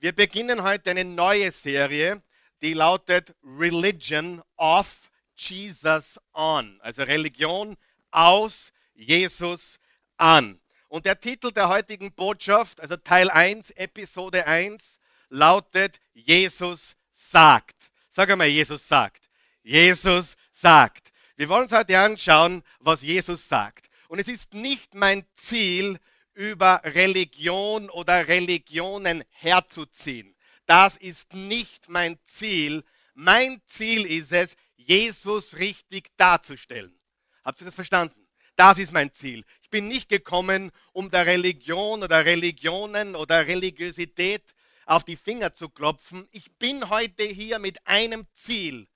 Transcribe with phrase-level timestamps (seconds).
[0.00, 2.22] Wir beginnen heute eine neue Serie,
[2.62, 7.76] die lautet Religion of Jesus on, also Religion
[8.12, 9.80] aus Jesus
[10.16, 10.60] an.
[10.86, 15.00] Und der Titel der heutigen Botschaft, also Teil 1, Episode 1,
[15.30, 17.90] lautet Jesus sagt.
[18.08, 19.28] Sag einmal, Jesus sagt.
[19.64, 21.10] Jesus sagt.
[21.34, 23.90] Wir wollen uns heute anschauen, was Jesus sagt.
[24.06, 25.98] Und es ist nicht mein Ziel,
[26.38, 30.36] über Religion oder Religionen herzuziehen.
[30.66, 32.84] Das ist nicht mein Ziel.
[33.14, 36.96] Mein Ziel ist es, Jesus richtig darzustellen.
[37.44, 38.28] Habt ihr das verstanden?
[38.54, 39.44] Das ist mein Ziel.
[39.62, 44.54] Ich bin nicht gekommen, um der Religion oder Religionen oder Religiosität
[44.86, 46.28] auf die Finger zu klopfen.
[46.30, 48.86] Ich bin heute hier mit einem Ziel,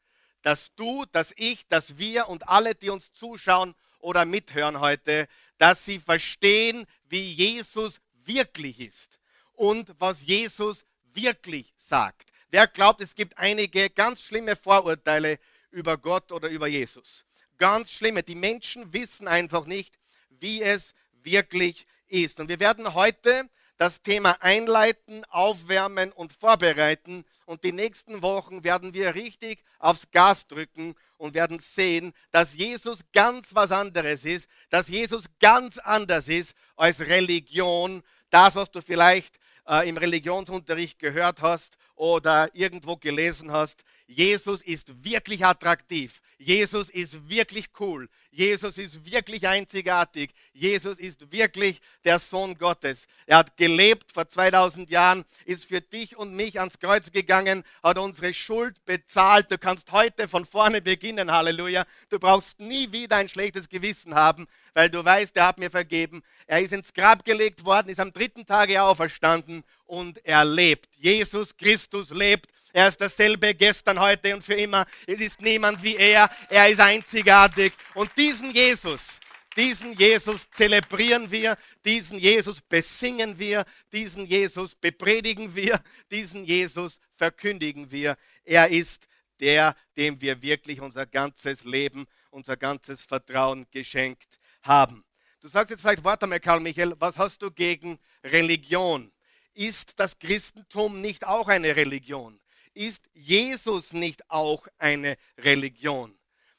[0.43, 5.84] dass du, dass ich, dass wir und alle, die uns zuschauen oder mithören heute, dass
[5.84, 9.19] sie verstehen, wie Jesus wirklich ist
[9.55, 10.84] und was Jesus
[11.15, 12.30] wirklich sagt.
[12.51, 15.38] Wer glaubt, es gibt einige ganz schlimme Vorurteile
[15.71, 17.24] über Gott oder über Jesus?
[17.57, 18.23] Ganz schlimme.
[18.23, 22.41] Die Menschen wissen einfach nicht, wie es wirklich ist.
[22.41, 23.48] Und wir werden heute
[23.83, 27.25] das Thema einleiten, aufwärmen und vorbereiten.
[27.47, 33.01] Und die nächsten Wochen werden wir richtig aufs Gas drücken und werden sehen, dass Jesus
[33.13, 38.05] ganz was anderes ist, dass Jesus ganz anders ist als Religion.
[38.30, 43.83] Das, was du vielleicht äh, im Religionsunterricht gehört hast oder irgendwo gelesen hast.
[44.13, 46.21] Jesus ist wirklich attraktiv.
[46.38, 48.09] Jesus ist wirklich cool.
[48.30, 50.30] Jesus ist wirklich einzigartig.
[50.52, 53.07] Jesus ist wirklich der Sohn Gottes.
[53.27, 57.99] Er hat gelebt vor 2000 Jahren, ist für dich und mich ans Kreuz gegangen, hat
[57.99, 59.51] unsere Schuld bezahlt.
[59.51, 61.87] Du kannst heute von vorne beginnen, Halleluja.
[62.09, 66.22] Du brauchst nie wieder ein schlechtes Gewissen haben, weil du weißt, er hat mir vergeben.
[66.47, 70.88] Er ist ins Grab gelegt worden, ist am dritten Tage auferstanden und er lebt.
[70.97, 74.87] Jesus Christus lebt er ist dasselbe gestern, heute und für immer.
[75.06, 76.31] Es ist niemand wie er.
[76.48, 77.72] Er ist einzigartig.
[77.94, 79.20] Und diesen Jesus,
[79.56, 85.80] diesen Jesus zelebrieren wir, diesen Jesus besingen wir, diesen Jesus bepredigen wir,
[86.10, 88.16] diesen Jesus verkündigen wir.
[88.44, 89.06] Er ist
[89.38, 95.04] der, dem wir wirklich unser ganzes Leben, unser ganzes Vertrauen geschenkt haben.
[95.41, 99.12] Du sagst jetzt vielleicht, warte mal, Karl Michael, was hast du gegen Religion?
[99.52, 102.41] Ist das Christentum nicht auch eine Religion?
[102.75, 106.16] Ist Jesus nicht auch eine Religion?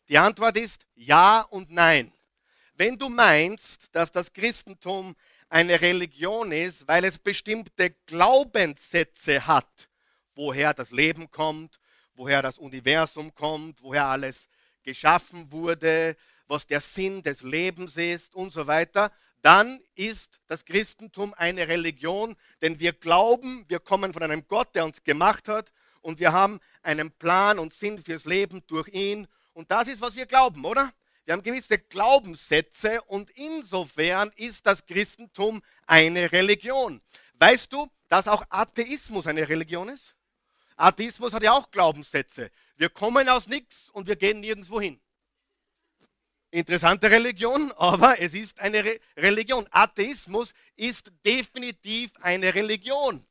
[0.10, 2.12] Die Antwort ist ja und nein.
[2.76, 5.16] Wenn du meinst, dass das Christentum
[5.50, 9.90] eine Religion ist, weil es bestimmte Glaubenssätze hat,
[10.36, 11.80] woher das Leben kommt,
[12.16, 14.48] woher das Universum kommt, woher alles
[14.82, 21.34] geschaffen wurde, was der Sinn des Lebens ist und so weiter, dann ist das Christentum
[21.36, 25.72] eine Religion, denn wir glauben, wir kommen von einem Gott, der uns gemacht hat
[26.04, 29.28] und wir haben einen Plan und Sinn fürs Leben durch ihn.
[29.54, 30.92] Und das ist, was wir glauben, oder?
[31.26, 37.02] Wir haben gewisse Glaubenssätze und insofern ist das Christentum eine Religion.
[37.36, 40.16] Weißt du, dass auch Atheismus eine Religion ist?
[40.76, 42.52] Atheismus hat ja auch Glaubenssätze.
[42.76, 45.00] Wir kommen aus nichts und wir gehen nirgendwo hin.
[46.52, 49.66] Interessante Religion, aber es ist eine Re Religion.
[49.72, 53.26] Atheismus ist definitiv eine Religion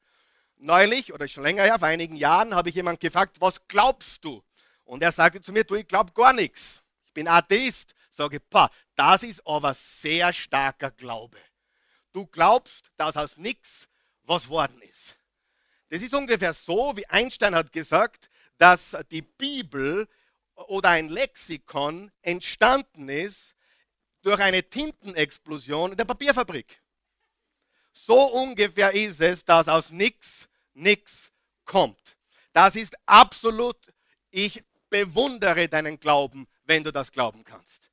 [0.62, 4.42] neulich oder schon länger her, vor einigen Jahren, habe ich jemand gefragt, was glaubst du?
[4.84, 6.82] Und er sagte zu mir, du, ich glaube gar nichts.
[7.06, 7.94] Ich bin Atheist.
[8.10, 11.38] Sage, pa, das ist aber sehr starker Glaube.
[12.12, 13.88] Du glaubst, dass aus nichts
[14.24, 15.16] was worden ist.
[15.88, 18.28] Das ist ungefähr so, wie Einstein hat gesagt,
[18.58, 20.08] dass die Bibel
[20.54, 23.54] oder ein Lexikon entstanden ist
[24.22, 26.82] durch eine Tintenexplosion in der Papierfabrik.
[27.92, 31.32] So ungefähr ist es, dass aus nichts nichts
[31.64, 32.16] kommt.
[32.52, 33.76] Das ist absolut,
[34.30, 37.90] ich bewundere deinen Glauben, wenn du das glauben kannst.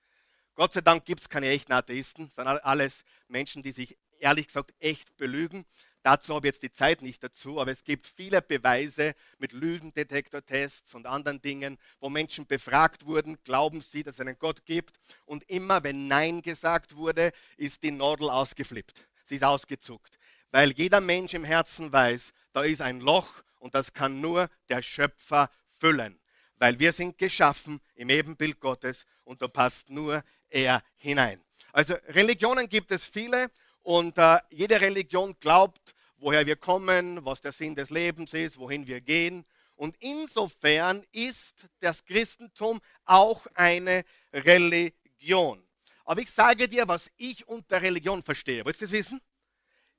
[0.56, 4.74] Gott sei Dank gibt es keine echten Atheisten, sondern alles Menschen, die sich ehrlich gesagt
[4.80, 5.66] echt belügen.
[6.04, 10.96] Dazu habe ich jetzt die Zeit nicht dazu, aber es gibt viele Beweise mit Lügendetektortests
[10.96, 14.98] und anderen Dingen, wo Menschen befragt wurden, glauben sie, dass es einen Gott gibt.
[15.26, 19.08] Und immer wenn Nein gesagt wurde, ist die Nadel ausgeflippt.
[19.26, 20.18] Sie ist ausgezuckt.
[20.52, 24.82] Weil jeder Mensch im Herzen weiß, da ist ein Loch und das kann nur der
[24.82, 25.50] Schöpfer
[25.80, 26.20] füllen.
[26.58, 31.42] Weil wir sind geschaffen im Ebenbild Gottes und da passt nur er hinein.
[31.72, 33.50] Also Religionen gibt es viele
[33.82, 38.88] und äh, jede Religion glaubt, woher wir kommen, was der Sinn des Lebens ist, wohin
[38.88, 39.46] wir gehen.
[39.76, 44.04] Und insofern ist das Christentum auch eine
[44.34, 45.64] Religion.
[46.04, 48.66] Aber ich sage dir, was ich unter Religion verstehe.
[48.66, 49.22] Willst du das wissen?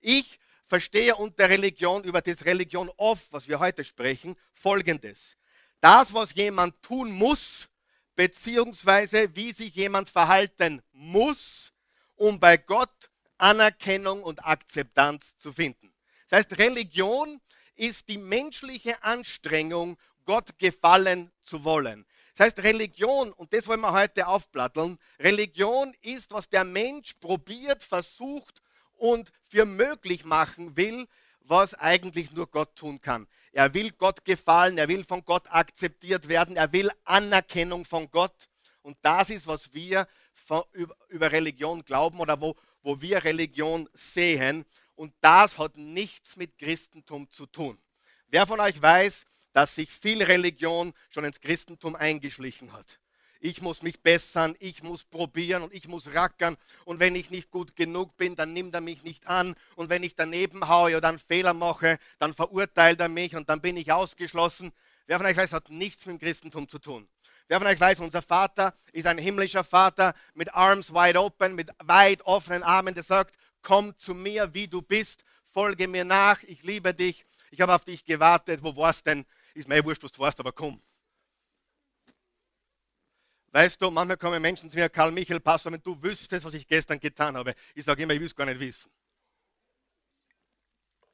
[0.00, 0.38] Ich
[0.71, 5.37] verstehe unter Religion, über das Religion oft, was wir heute sprechen, folgendes.
[5.81, 7.69] Das, was jemand tun muss,
[8.15, 11.73] beziehungsweise wie sich jemand verhalten muss,
[12.15, 15.93] um bei Gott Anerkennung und Akzeptanz zu finden.
[16.29, 17.41] Das heißt, Religion
[17.75, 22.07] ist die menschliche Anstrengung, Gott gefallen zu wollen.
[22.37, 27.83] Das heißt, Religion, und das wollen wir heute aufplatteln, Religion ist, was der Mensch probiert,
[27.83, 28.63] versucht
[29.00, 31.06] und für möglich machen will,
[31.41, 33.26] was eigentlich nur Gott tun kann.
[33.52, 38.49] Er will Gott gefallen, er will von Gott akzeptiert werden, er will Anerkennung von Gott.
[38.82, 40.06] Und das ist, was wir
[40.73, 44.64] über, über Religion glauben oder wo, wo wir Religion sehen.
[44.94, 47.79] Und das hat nichts mit Christentum zu tun.
[48.29, 53.00] Wer von euch weiß, dass sich viel Religion schon ins Christentum eingeschlichen hat?
[53.41, 56.57] Ich muss mich bessern, ich muss probieren und ich muss rackern.
[56.85, 59.55] Und wenn ich nicht gut genug bin, dann nimmt er mich nicht an.
[59.77, 63.61] Und wenn ich daneben haue oder einen Fehler mache, dann verurteilt er mich und dann
[63.61, 64.73] bin ich ausgeschlossen.
[65.07, 67.09] Wer von euch weiß, hat nichts mit dem Christentum zu tun.
[67.49, 71.71] Wer von euch weiß, unser Vater ist ein himmlischer Vater mit Arms wide open, mit
[71.83, 76.63] weit offenen Armen, der sagt, komm zu mir, wie du bist, folge mir nach, ich
[76.63, 79.27] liebe dich, ich habe auf dich gewartet, wo warst denn?
[79.55, 80.81] Ist mir wurscht, was du warst, aber komm.
[83.52, 86.67] Weißt du, manchmal kommen Menschen zu mir, Karl Michael, Pastor, wenn du wüsstest, was ich
[86.67, 87.55] gestern getan habe.
[87.75, 88.91] Ich sage immer, ich will es gar nicht wissen.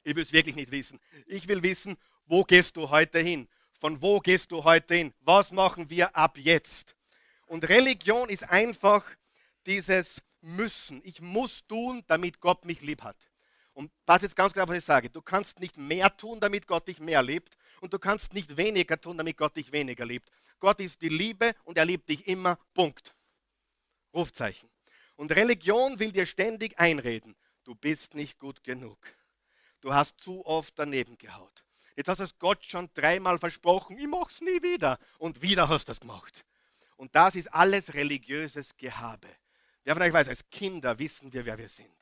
[0.03, 0.99] Ich will es wirklich nicht wissen.
[1.25, 3.47] Ich will wissen, wo gehst du heute hin?
[3.79, 5.13] Von wo gehst du heute hin?
[5.21, 6.95] Was machen wir ab jetzt?
[7.47, 9.03] Und Religion ist einfach
[9.65, 11.01] dieses Müssen.
[11.03, 13.17] Ich muss tun, damit Gott mich lieb hat.
[13.73, 15.09] Und pass jetzt ganz klar, was ich sage.
[15.09, 17.57] Du kannst nicht mehr tun, damit Gott dich mehr liebt.
[17.79, 20.29] Und du kannst nicht weniger tun, damit Gott dich weniger liebt.
[20.59, 22.57] Gott ist die Liebe und er liebt dich immer.
[22.73, 23.15] Punkt.
[24.13, 24.69] Rufzeichen.
[25.15, 28.97] Und Religion will dir ständig einreden, du bist nicht gut genug.
[29.81, 31.63] Du hast zu oft daneben gehaut.
[31.95, 34.99] Jetzt hast du es Gott schon dreimal versprochen, ich mach's nie wieder.
[35.17, 36.45] Und wieder hast du es gemacht.
[36.95, 39.27] Und das ist alles religiöses Gehabe.
[39.83, 41.96] Wer von euch weiß, als Kinder wissen wir, wer wir sind.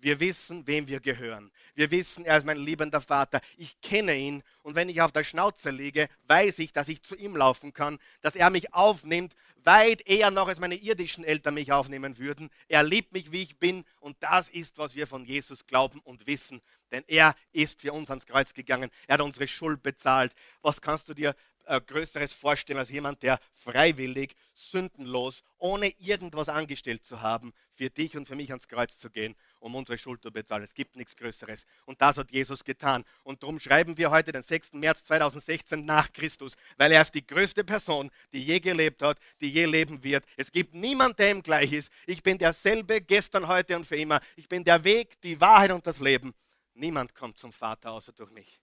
[0.00, 1.50] Wir wissen, wem wir gehören.
[1.74, 3.40] Wir wissen, er ist mein liebender Vater.
[3.56, 7.16] Ich kenne ihn und wenn ich auf der Schnauze liege, weiß ich, dass ich zu
[7.16, 9.34] ihm laufen kann, dass er mich aufnimmt,
[9.64, 12.48] weit eher noch als meine irdischen Eltern mich aufnehmen würden.
[12.68, 16.26] Er liebt mich, wie ich bin und das ist, was wir von Jesus glauben und
[16.26, 16.62] wissen,
[16.92, 18.90] denn er ist für uns ans Kreuz gegangen.
[19.06, 20.32] Er hat unsere Schuld bezahlt.
[20.62, 21.34] Was kannst du dir
[21.68, 28.26] Größeres vorstellen als jemand, der freiwillig, sündenlos, ohne irgendwas angestellt zu haben, für dich und
[28.26, 30.64] für mich ans Kreuz zu gehen, um unsere Schuld zu bezahlen.
[30.64, 31.66] Es gibt nichts Größeres.
[31.84, 33.04] Und das hat Jesus getan.
[33.22, 34.72] Und darum schreiben wir heute den 6.
[34.74, 39.50] März 2016 nach Christus, weil er ist die größte Person, die je gelebt hat, die
[39.50, 40.24] je leben wird.
[40.36, 41.92] Es gibt niemanden, der ihm gleich ist.
[42.06, 44.20] Ich bin derselbe gestern, heute und für immer.
[44.36, 46.34] Ich bin der Weg, die Wahrheit und das Leben.
[46.74, 48.60] Niemand kommt zum Vater außer durch mich.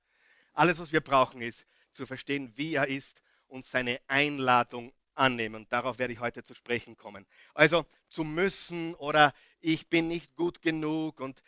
[0.54, 1.66] Alles, was wir brauchen, ist,
[1.96, 5.56] zu verstehen, wie er ist und seine Einladung annehmen.
[5.56, 7.26] Und darauf werde ich heute zu sprechen kommen.
[7.54, 11.42] Also zu müssen oder ich bin nicht gut genug und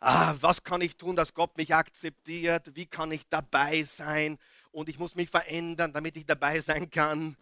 [0.00, 2.74] ah, was kann ich tun, dass Gott mich akzeptiert?
[2.74, 4.38] Wie kann ich dabei sein?
[4.70, 7.36] Und ich muss mich verändern, damit ich dabei sein kann.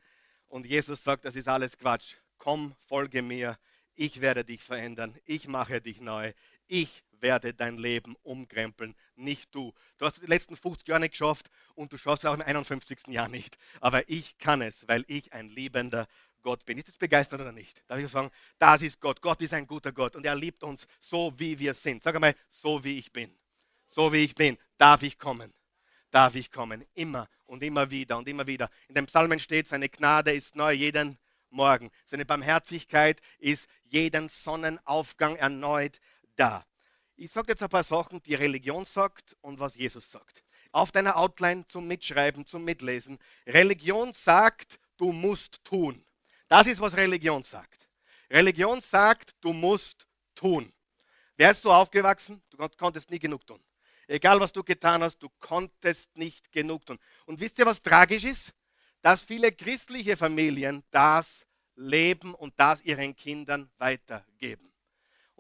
[0.49, 2.17] Und Jesus sagt, das ist alles Quatsch.
[2.39, 3.59] Komm, folge mir.
[3.95, 5.17] Ich werde dich verändern.
[5.25, 6.33] Ich mache dich neu.
[6.67, 9.73] Ich werde dein Leben umkrempeln, nicht du.
[9.99, 13.09] Du hast die letzten 50 Jahre nicht geschafft und du schaffst es auch im 51.
[13.09, 13.57] Jahr nicht.
[13.81, 16.09] Aber ich kann es, weil ich ein liebender
[16.43, 16.77] Gott bin.
[16.77, 17.83] Ist das begeistert oder nicht?
[17.87, 19.23] Darf ich sagen, das ist Gott.
[19.23, 22.03] Gott ist ein guter Gott und er liebt uns so, wie wir sind.
[22.03, 23.33] Sag einmal, so wie ich bin.
[23.87, 25.53] So wie ich bin, darf ich kommen.
[26.11, 26.85] Darf ich kommen.
[26.95, 28.69] Immer und immer wieder und immer wieder.
[28.89, 31.19] In dem Psalmen steht, seine Gnade ist neu jeden
[31.51, 31.91] Morgen.
[32.07, 36.01] Seine Barmherzigkeit ist jeden Sonnenaufgang erneut
[36.37, 36.65] da.
[37.17, 40.43] Ich sage jetzt ein paar Sachen, die Religion sagt und was Jesus sagt.
[40.73, 43.19] Auf deiner Outline zum Mitschreiben, zum Mitlesen.
[43.47, 46.05] Religion sagt, du musst tun.
[46.49, 47.89] Das ist, was Religion sagt.
[48.31, 50.73] Religion sagt, du musst tun.
[51.37, 53.63] Wärst du aufgewachsen, du konntest nie genug tun.
[54.07, 56.99] Egal, was du getan hast, du konntest nicht genug tun.
[57.27, 58.53] Und wisst ihr, was tragisch ist?
[59.01, 61.47] Dass viele christliche Familien das
[61.77, 64.72] leben und das ihren Kindern weitergeben.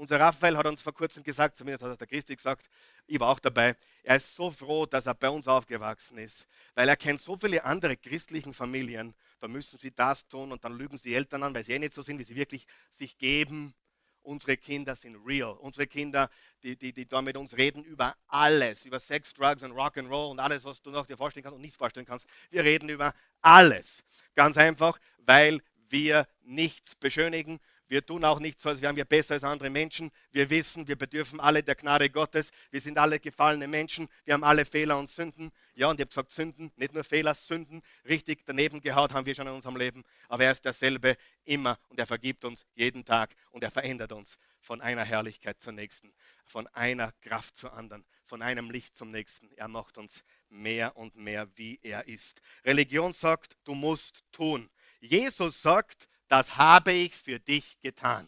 [0.02, 2.68] Unser Raphael hat uns vor kurzem gesagt, zumindest hat der Christi gesagt,
[3.06, 6.88] ich war auch dabei, er ist so froh, dass er bei uns aufgewachsen ist, weil
[6.88, 10.98] er kennt so viele andere christlichen Familien, da müssen sie das tun und dann lügen
[10.98, 13.74] sie die Eltern an, weil sie eh nicht so sind, wie sie wirklich sich geben.
[14.22, 15.52] Unsere Kinder sind real.
[15.52, 16.28] Unsere Kinder,
[16.64, 20.40] die, die, die da mit uns reden über alles, über Sex, Drugs und Rock'n'Roll und
[20.40, 22.26] alles, was du noch dir vorstellen kannst und nicht vorstellen kannst.
[22.50, 24.02] Wir reden über alles.
[24.34, 27.60] Ganz einfach, weil wir nichts beschönigen,
[27.92, 30.10] Wir tun auch nicht so, als wären wir besser als andere Menschen.
[30.30, 32.50] Wir wissen, wir bedürfen alle der Gnade Gottes.
[32.70, 34.08] Wir sind alle gefallene Menschen.
[34.24, 35.52] Wir haben alle Fehler und Sünden.
[35.74, 37.82] Ja, und ich habe gesagt Sünden, nicht nur Fehler, Sünden.
[38.08, 40.04] Richtig daneben gehaut haben wir schon in unserem Leben.
[40.30, 44.38] Aber er ist derselbe immer und er vergibt uns jeden Tag und er verändert uns
[44.62, 46.14] von einer Herrlichkeit zur nächsten,
[46.46, 49.52] von einer Kraft zur anderen, von einem Licht zum nächsten.
[49.56, 52.40] Er macht uns mehr und mehr, wie er ist.
[52.64, 54.70] Religion sagt, du musst tun.
[55.00, 58.26] Jesus sagt, das habe ich für dich getan.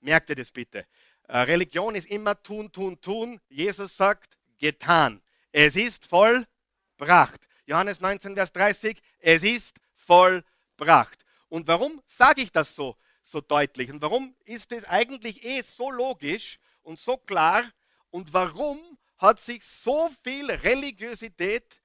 [0.00, 0.84] Merkt ihr das bitte?
[1.28, 3.40] Äh, Religion ist immer tun, tun, tun.
[3.48, 5.22] Jesus sagt, getan.
[5.52, 7.46] Es ist vollbracht.
[7.66, 11.24] Johannes 19, Vers 30, es ist vollbracht.
[11.48, 13.92] Und warum sage ich das so, so deutlich?
[13.92, 17.62] Und warum ist es eigentlich eh so logisch und so klar?
[18.10, 18.76] Und warum
[19.18, 21.80] hat sich so viel Religiosität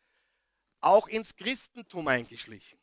[0.82, 2.80] auch ins Christentum eingeschlichen?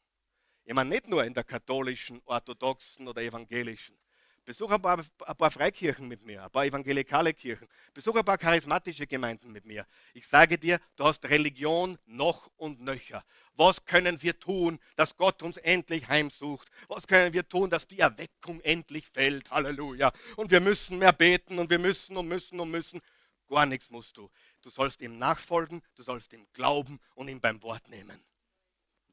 [0.72, 3.94] Ich meine, nicht nur in der katholischen, orthodoxen oder evangelischen.
[4.42, 7.68] Besuche ein paar, ein paar Freikirchen mit mir, ein paar evangelikale Kirchen.
[7.92, 9.86] Besuche ein paar charismatische Gemeinden mit mir.
[10.14, 13.22] Ich sage dir, du hast Religion noch und nöcher.
[13.52, 16.66] Was können wir tun, dass Gott uns endlich heimsucht?
[16.88, 19.50] Was können wir tun, dass die Erweckung endlich fällt?
[19.50, 20.10] Halleluja.
[20.36, 23.02] Und wir müssen mehr beten und wir müssen und müssen und müssen.
[23.46, 24.30] Gar nichts musst du.
[24.62, 28.24] Du sollst ihm nachfolgen, du sollst ihm glauben und ihn beim Wort nehmen.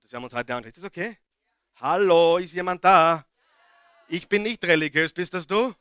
[0.03, 0.77] Das haben wir uns heute angeschaut.
[0.77, 1.17] Ist das okay?
[1.81, 3.25] Hallo, ist jemand da?
[4.09, 5.73] Ich bin nicht religiös, bist das du?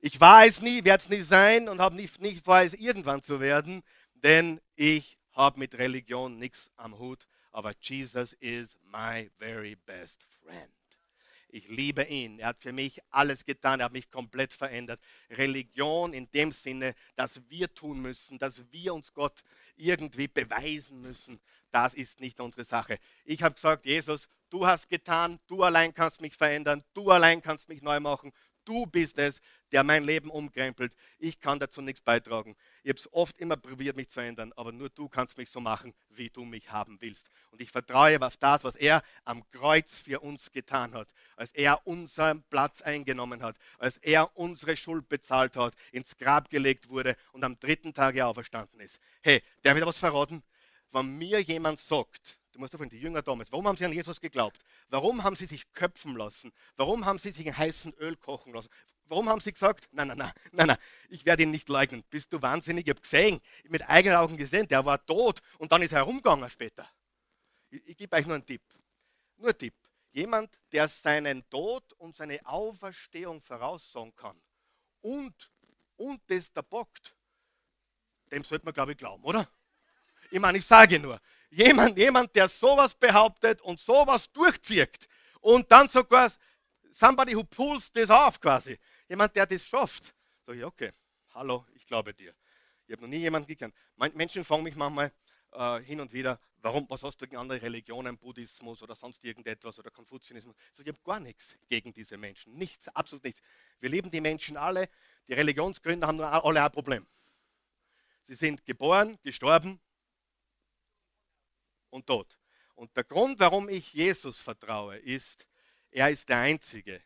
[0.00, 3.22] Ich war es nie, werde es nie sein und habe nicht, nicht vor, es irgendwann
[3.22, 7.24] zu werden, denn ich habe mit Religion nichts am Hut.
[7.52, 10.79] Aber Jesus is my very best friend.
[11.52, 12.38] Ich liebe ihn.
[12.38, 13.80] Er hat für mich alles getan.
[13.80, 15.00] Er hat mich komplett verändert.
[15.30, 19.42] Religion in dem Sinne, dass wir tun müssen, dass wir uns Gott
[19.76, 21.40] irgendwie beweisen müssen,
[21.70, 22.98] das ist nicht unsere Sache.
[23.24, 27.68] Ich habe gesagt, Jesus, du hast getan, du allein kannst mich verändern, du allein kannst
[27.68, 28.32] mich neu machen,
[28.64, 29.40] du bist es,
[29.72, 30.92] der mein Leben umkrempelt.
[31.18, 32.56] Ich kann dazu nichts beitragen.
[32.82, 35.60] Ich habe es oft immer probiert, mich zu verändern, aber nur du kannst mich so
[35.60, 37.30] machen, wie du mich haben willst.
[37.50, 41.86] Und ich vertraue auf das, was er am Kreuz für uns getan hat, als er
[41.86, 47.44] unseren Platz eingenommen hat, als er unsere Schuld bezahlt hat, ins Grab gelegt wurde und
[47.44, 49.00] am dritten Tage auferstanden ist.
[49.22, 50.42] Hey, der wird was verraten?
[50.92, 54.60] wenn mir jemand sagt, musst auf die Jünger damals, warum haben sie an Jesus geglaubt?
[54.88, 56.52] Warum haben sie sich köpfen lassen?
[56.76, 58.68] Warum haben sie sich in heißem Öl kochen lassen?
[59.06, 62.04] Warum haben sie gesagt, nein, nein, nein, nein, nein, ich werde ihn nicht leugnen.
[62.10, 62.86] Bist du wahnsinnig?
[62.86, 66.48] Ich habe gesehen, mit eigenen Augen gesehen, der war tot und dann ist er herumgegangen
[66.48, 66.88] später.
[67.70, 68.62] Ich, ich gebe euch nur einen Tipp.
[69.36, 69.74] Nur einen Tipp.
[70.12, 74.40] Jemand, der seinen Tod und seine Auferstehung voraussagen kann
[75.00, 75.50] und,
[75.96, 77.16] und das da bockt,
[78.30, 79.48] dem sollte man, glaube ich, glauben, oder?
[80.30, 81.20] Ich meine, ich sage nur,
[81.50, 85.08] jemand, jemand, der sowas behauptet und sowas durchzieht
[85.40, 86.32] und dann sogar
[86.90, 90.14] somebody who pulls this off quasi, jemand, der das schafft,
[90.46, 90.92] sage ich, okay,
[91.34, 92.34] hallo, ich glaube dir.
[92.86, 93.74] Ich habe noch nie jemanden gekannt.
[94.14, 95.12] Menschen fragen mich manchmal
[95.52, 99.78] äh, hin und wieder, warum, was hast du gegen andere Religionen, Buddhismus oder sonst irgendetwas
[99.78, 100.56] oder Konfuzianismus?
[100.72, 102.54] So, ich habe gar nichts gegen diese Menschen.
[102.54, 103.40] Nichts, absolut nichts.
[103.78, 104.88] Wir lieben die Menschen alle.
[105.28, 107.06] Die Religionsgründer haben alle ein Problem.
[108.22, 109.80] Sie sind geboren, gestorben
[111.90, 112.38] und tot.
[112.74, 115.46] Und der Grund, warum ich Jesus vertraue, ist,
[115.90, 117.02] er ist der Einzige,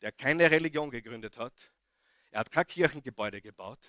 [0.00, 1.52] der keine Religion gegründet hat.
[2.30, 3.80] Er hat kein Kirchengebäude gebaut.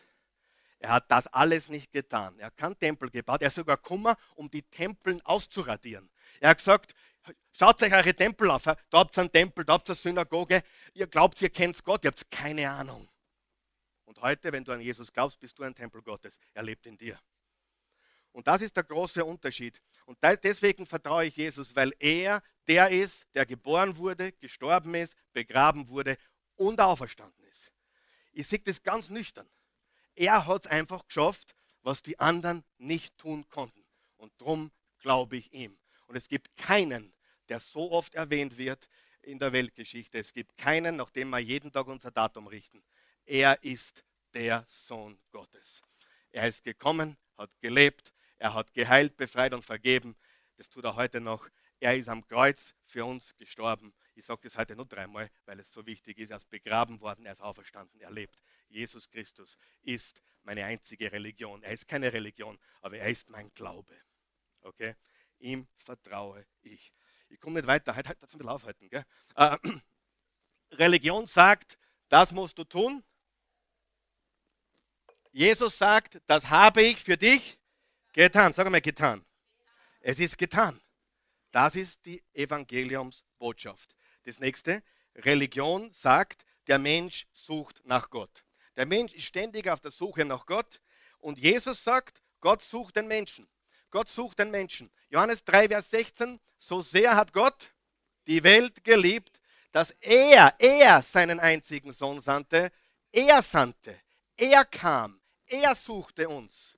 [0.80, 2.40] Er hat das alles nicht getan.
[2.40, 3.42] Er hat keinen Tempel gebaut.
[3.42, 6.10] Er ist sogar Kummer, um die Tempeln auszuradieren.
[6.40, 6.94] Er hat gesagt,
[7.52, 8.64] schaut euch eure Tempel auf.
[8.64, 10.64] Da habt ihr einen Tempel, da habt ihr eine Synagoge.
[10.94, 13.10] Ihr glaubt, ihr kennt Gott, ihr habt keine Ahnung.
[14.06, 16.40] Und heute, wenn du an Jesus glaubst, bist du ein Tempel Gottes.
[16.54, 17.20] Er lebt in dir.
[18.40, 19.82] Und das ist der große Unterschied.
[20.06, 25.90] Und deswegen vertraue ich Jesus, weil er der ist, der geboren wurde, gestorben ist, begraben
[25.90, 26.18] wurde
[26.56, 27.70] und auferstanden ist.
[28.32, 29.46] Ich sehe das ganz nüchtern.
[30.16, 33.84] Er hat es einfach geschafft, was die anderen nicht tun konnten.
[34.16, 35.78] Und darum glaube ich ihm.
[36.08, 37.12] Und es gibt keinen,
[37.50, 38.88] der so oft erwähnt wird
[39.22, 40.18] in der Weltgeschichte.
[40.18, 42.82] Es gibt keinen, nach dem wir jeden Tag unser Datum richten.
[43.26, 44.02] Er ist
[44.34, 45.82] der Sohn Gottes.
[46.32, 50.16] Er ist gekommen, hat gelebt, er hat geheilt, befreit und vergeben.
[50.56, 51.48] Das tut er heute noch.
[51.80, 53.94] Er ist am Kreuz für uns gestorben.
[54.16, 56.32] Ich sage das heute nur dreimal, weil es so wichtig ist.
[56.32, 58.42] Er ist begraben worden, er ist auferstanden, er lebt.
[58.70, 61.62] Jesus Christus ist meine einzige Religion.
[61.64, 63.94] Er ist keine Religion, aber er ist mein Glaube.
[64.62, 64.96] Okay?
[65.40, 66.92] Ihm vertraue ich.
[67.30, 67.96] Ich komme nicht weiter.
[67.96, 68.90] Halt, halt, ein bisschen aufhalten.
[68.90, 69.06] Gell?
[69.36, 69.58] Äh,
[70.72, 71.78] Religion sagt,
[72.08, 73.04] das musst du tun.
[75.32, 77.59] Jesus sagt, das habe ich für dich
[78.14, 79.24] Getan, sag mal getan.
[80.02, 80.82] Es ist getan.
[81.52, 83.96] Das ist die Evangeliumsbotschaft.
[84.24, 84.82] Das nächste,
[85.16, 88.44] Religion sagt, der Mensch sucht nach Gott.
[88.76, 90.80] Der Mensch ist ständig auf der Suche nach Gott
[91.20, 93.48] und Jesus sagt, Gott sucht den Menschen.
[93.92, 94.92] Gott sucht den Menschen.
[95.10, 97.74] Johannes 3, Vers 16, so sehr hat Gott
[98.28, 99.40] die Welt geliebt,
[99.72, 102.72] dass er, er seinen einzigen Sohn sandte,
[103.12, 104.00] er sandte,
[104.38, 106.78] er kam, er suchte uns,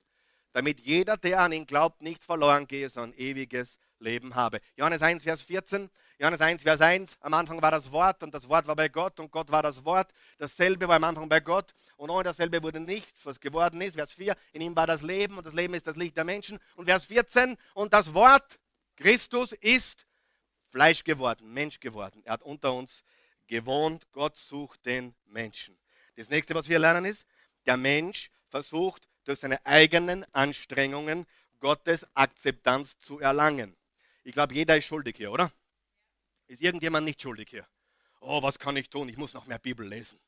[0.52, 4.60] damit jeder, der an ihn glaubt, nicht verloren gehe, sondern ewiges Leben habe.
[4.76, 8.48] Johannes 1, Vers 14, Johannes 1, Vers 1, am Anfang war das Wort und das
[8.48, 10.12] Wort war bei Gott und Gott war das Wort.
[10.38, 13.94] Dasselbe war am Anfang bei Gott und ohne dasselbe wurde nichts, was geworden ist.
[13.94, 16.58] Vers 4, in ihm war das Leben und das Leben ist das Licht der Menschen.
[16.76, 18.58] Und Vers 14, und das Wort,
[18.96, 20.06] Christus, ist
[20.70, 22.22] Fleisch geworden, Mensch geworden.
[22.24, 23.04] Er hat unter uns
[23.46, 24.06] gewohnt.
[24.12, 25.78] Gott sucht den Menschen.
[26.16, 27.26] Das nächste, was wir lernen, ist,
[27.66, 31.26] der Mensch versucht durch seine eigenen Anstrengungen
[31.60, 33.76] Gottes Akzeptanz zu erlangen.
[34.24, 35.50] Ich glaube, jeder ist schuldig hier, oder?
[36.46, 37.66] Ist irgendjemand nicht schuldig hier?
[38.20, 39.08] Oh, was kann ich tun?
[39.08, 40.18] Ich muss noch mehr Bibel lesen.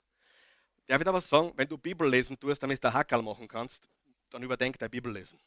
[0.88, 3.88] Der wird aber sagen, wenn du Bibel lesen tust, damit du Hackerl machen kannst,
[4.30, 5.38] dann überdenk dein Bibellesen.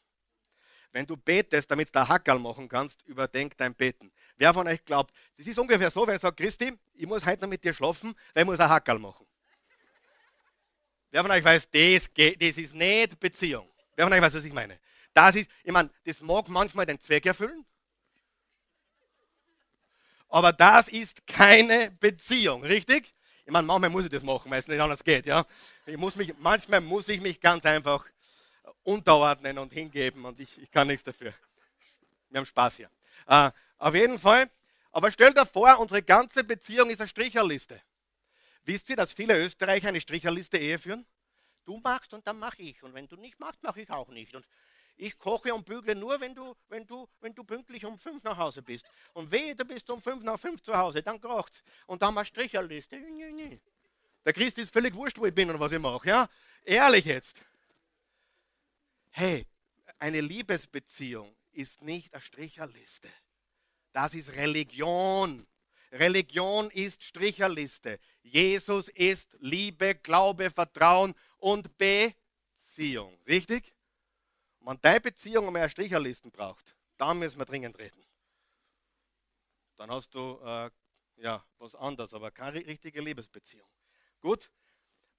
[0.90, 4.10] Wenn du betest, damit du Hackerl machen kannst, überdenk dein Beten.
[4.36, 7.48] Wer von euch glaubt, das ist ungefähr so, wer sagt, Christi, ich muss heute noch
[7.48, 9.26] mit dir schlafen, weil ich muss ein Hackerl machen.
[11.10, 13.68] Wer von euch weiß, das, das ist nicht Beziehung.
[13.96, 14.78] Wer von euch weiß, was ich meine?
[15.14, 17.64] Das ist, ich meine, das mag manchmal den Zweck erfüllen,
[20.28, 23.14] aber das ist keine Beziehung, richtig?
[23.46, 25.24] Ich meine, manchmal muss ich das machen, weil es nicht anders geht.
[25.24, 25.46] Ja?
[25.86, 28.04] Ich muss mich, manchmal muss ich mich ganz einfach
[28.82, 31.32] unterordnen und hingeben und ich, ich kann nichts dafür.
[32.28, 32.90] Wir haben Spaß hier.
[33.26, 34.50] Uh, auf jeden Fall,
[34.92, 37.80] aber stell dir vor, unsere ganze Beziehung ist eine Stricherliste.
[38.68, 41.06] Wisst ihr, dass viele Österreicher eine Stricherliste Ehe führen?
[41.64, 42.82] Du machst und dann mache ich.
[42.82, 44.34] Und wenn du nicht machst, mache ich auch nicht.
[44.34, 44.46] Und
[44.98, 48.36] ich koche und bügle nur, wenn du, wenn du, wenn du pünktlich um fünf nach
[48.36, 48.84] Hause bist.
[49.14, 51.62] Und wehe, du bist um fünf nach fünf zu Hause, dann kocht's.
[51.86, 53.00] Und dann mal Stricherliste.
[54.26, 56.06] Der Christ ist völlig wurscht, wo ich bin und was ich mache.
[56.06, 56.28] Ja?
[56.62, 57.40] Ehrlich jetzt.
[59.12, 59.46] Hey,
[59.98, 63.08] eine Liebesbeziehung ist nicht eine Stricherliste.
[63.94, 65.46] Das ist Religion.
[65.92, 67.98] Religion ist Stricherliste.
[68.22, 73.18] Jesus ist Liebe, Glaube, Vertrauen und Beziehung.
[73.26, 73.72] Richtig?
[74.60, 78.04] Wenn deine Beziehung mehr Stricherlisten braucht, dann müssen wir dringend reden.
[79.76, 80.70] Dann hast du äh,
[81.16, 83.68] ja, was anderes, aber keine richtige Liebesbeziehung.
[84.20, 84.50] Gut,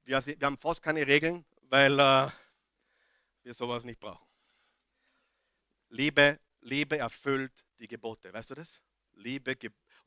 [0.03, 2.29] wir, wir haben fast keine Regeln, weil äh,
[3.43, 4.27] wir sowas nicht brauchen.
[5.89, 8.31] Liebe, Liebe erfüllt die Gebote.
[8.31, 8.81] Weißt du das?
[9.13, 9.57] Liebe.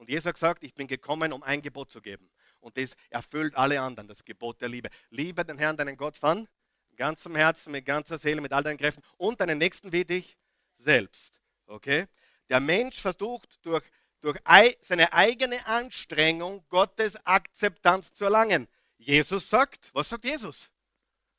[0.03, 2.29] Und Jesus hat gesagt, ich bin gekommen, um ein Gebot zu geben.
[2.59, 4.91] Und das erfüllt alle anderen, das Gebot der Liebe.
[5.11, 6.49] Liebe den Herrn, deinen Gott von
[6.97, 10.37] ganzem Herzen, mit ganzer Seele, mit all deinen Kräften und deinen Nächsten wie dich
[10.77, 11.41] selbst.
[11.67, 12.09] Okay?
[12.49, 13.85] Der Mensch versucht durch,
[14.21, 14.39] durch
[14.81, 18.67] seine eigene Anstrengung Gottes Akzeptanz zu erlangen.
[18.99, 20.69] Jesus sagt, was sagt Jesus?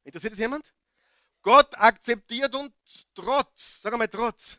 [0.06, 0.73] Interessiert es jemand?
[1.41, 2.71] Gott akzeptiert uns
[3.13, 4.58] trotz, sag mal trotz,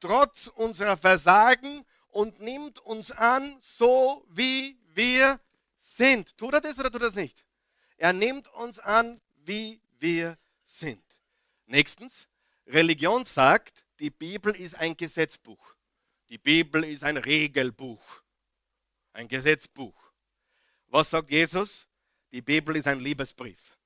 [0.00, 5.40] trotz unserer Versagen und nimmt uns an, so wie wir
[5.78, 6.36] sind.
[6.36, 7.44] Tut er das oder tut er das nicht?
[7.96, 11.02] Er nimmt uns an, wie wir sind.
[11.66, 12.28] Nächstens,
[12.66, 15.74] Religion sagt, die Bibel ist ein Gesetzbuch.
[16.28, 18.22] Die Bibel ist ein Regelbuch,
[19.12, 19.94] ein Gesetzbuch.
[20.88, 21.86] Was sagt Jesus?
[22.30, 23.76] Die Bibel ist ein Liebesbrief.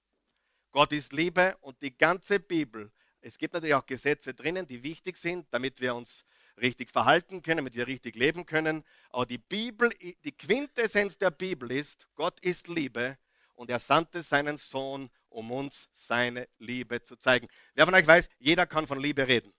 [0.72, 5.16] Gott ist Liebe und die ganze Bibel, es gibt natürlich auch Gesetze drinnen, die wichtig
[5.16, 6.24] sind, damit wir uns
[6.62, 8.84] richtig verhalten können, damit wir richtig leben können.
[9.10, 9.90] Aber die Bibel,
[10.24, 13.18] die Quintessenz der Bibel ist, Gott ist Liebe
[13.54, 17.48] und er sandte seinen Sohn, um uns seine Liebe zu zeigen.
[17.74, 19.52] Wer von euch weiß, jeder kann von Liebe reden.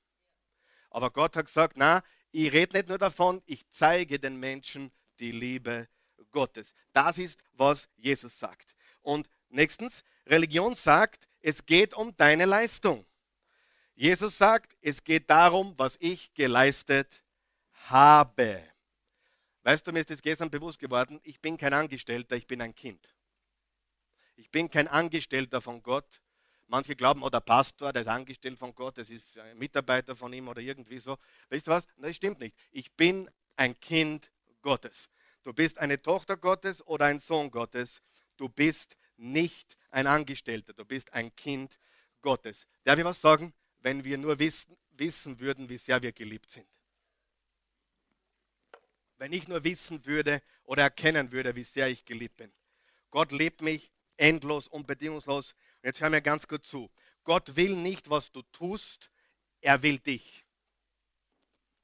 [0.90, 5.32] Aber Gott hat gesagt, na, ich rede nicht nur davon, ich zeige den Menschen die
[5.32, 5.88] Liebe
[6.32, 6.74] Gottes.
[6.92, 8.76] Das ist, was Jesus sagt.
[9.02, 13.06] Und nächstens, Religion sagt, es geht um deine Leistung.
[13.96, 17.22] Jesus sagt, es geht darum, was ich geleistet
[17.90, 18.64] habe.
[19.64, 22.76] Weißt du, mir ist das gestern bewusst geworden, ich bin kein Angestellter, ich bin ein
[22.76, 23.14] Kind.
[24.36, 26.22] Ich bin kein Angestellter von Gott.
[26.68, 30.34] Manche glauben, oh, der Pastor, der ist angestellt von Gott, das ist ein Mitarbeiter von
[30.34, 31.18] ihm oder irgendwie so.
[31.50, 31.86] Weißt du was?
[31.98, 32.58] Das stimmt nicht.
[32.72, 35.08] Ich bin ein Kind Gottes.
[35.44, 38.02] Du bist eine Tochter Gottes oder ein Sohn Gottes.
[38.38, 41.78] Du bist nicht ein Angestellter, du bist ein Kind
[42.22, 42.66] Gottes.
[42.84, 43.54] Darf ich was sagen?
[43.84, 46.68] Wenn wir nur wissen, wissen würden, wie sehr wir geliebt sind.
[49.18, 52.52] Wenn ich nur wissen würde oder erkennen würde, wie sehr ich geliebt bin.
[53.12, 55.52] Gott liebt mich endlos und bedingungslos.
[55.52, 56.90] Und jetzt hör mir ganz gut zu.
[57.24, 59.12] Gott will nicht, was du tust,
[59.62, 60.46] er will dich.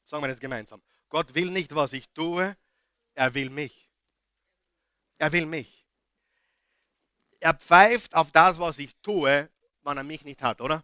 [0.04, 0.82] Sagen wir das gemeinsam.
[1.08, 2.58] Gott will nicht, was ich tue,
[3.14, 3.90] er will mich.
[5.18, 5.86] Er will mich.
[7.42, 9.50] er pfeift auf das, was ich tue,
[9.84, 10.84] wenn er mich nicht hat, oder?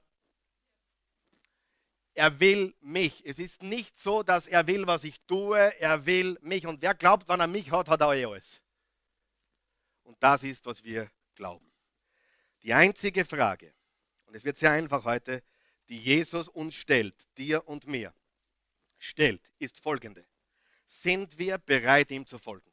[2.16, 3.24] Er will mich.
[3.26, 5.58] Es ist nicht so, dass er will, was ich tue.
[5.80, 6.66] Er will mich.
[6.66, 8.62] Und wer glaubt, wenn er mich hat, hat er eh alles.
[10.04, 11.70] Und das ist, was wir glauben.
[12.64, 13.74] Die einzige Frage,
[14.26, 15.44] und es wird sehr einfach heute,
[15.90, 18.14] die Jesus uns stellt, dir und mir,
[18.98, 20.26] stellt, ist folgende.
[20.86, 22.72] Sind wir bereit, ihm zu folgen?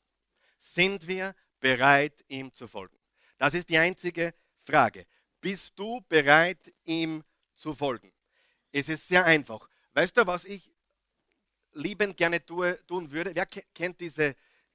[0.61, 2.97] Sind wir bereit, ihm zu folgen?
[3.39, 5.07] Das ist die einzige Frage.
[5.41, 7.25] Bist du bereit, ihm
[7.57, 8.13] zu folgen?
[8.73, 9.69] Es ist sehr einfach.
[9.93, 10.73] Weißt du, was ich
[11.75, 13.35] liebend gerne tue, tun würde?
[13.35, 14.35] Wer kennt diese,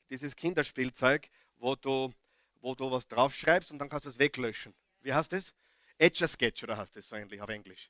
[0.09, 2.13] dieses Kinderspielzeug, wo du,
[2.61, 4.73] wo du was draufschreibst und dann kannst du es weglöschen?
[5.01, 5.53] Wie heißt das?
[5.97, 7.89] Etch a Sketch oder heißt das so eigentlich auf Englisch?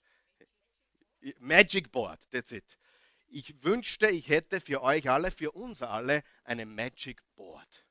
[1.40, 2.78] Magic Board, that's it.
[3.28, 7.86] Ich wünschte, ich hätte für euch alle, für uns alle, eine Magic Board.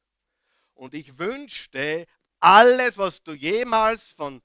[0.74, 2.06] Und ich wünschte,
[2.40, 4.42] alles, was du jemals von,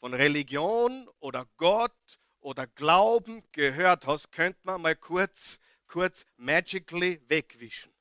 [0.00, 7.92] von Religion oder Gott oder Glauben gehört hast, könnte man mal kurz, kurz magically wegwischen.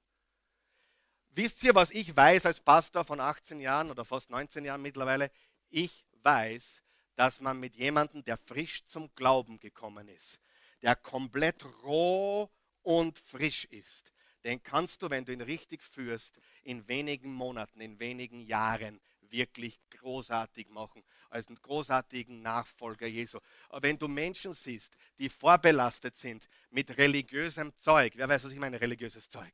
[1.29, 5.31] Wisst ihr, was ich weiß als Pastor von 18 Jahren oder fast 19 Jahren mittlerweile?
[5.69, 6.83] Ich weiß,
[7.15, 10.39] dass man mit jemandem, der frisch zum Glauben gekommen ist,
[10.81, 12.49] der komplett roh
[12.81, 14.11] und frisch ist,
[14.43, 18.99] den kannst du, wenn du ihn richtig führst, in wenigen Monaten, in wenigen Jahren
[19.31, 23.39] wirklich großartig machen, als einen großartigen Nachfolger Jesu.
[23.69, 28.59] Aber wenn du Menschen siehst, die vorbelastet sind mit religiösem Zeug, wer weiß, was ich
[28.59, 29.53] meine, religiöses Zeug,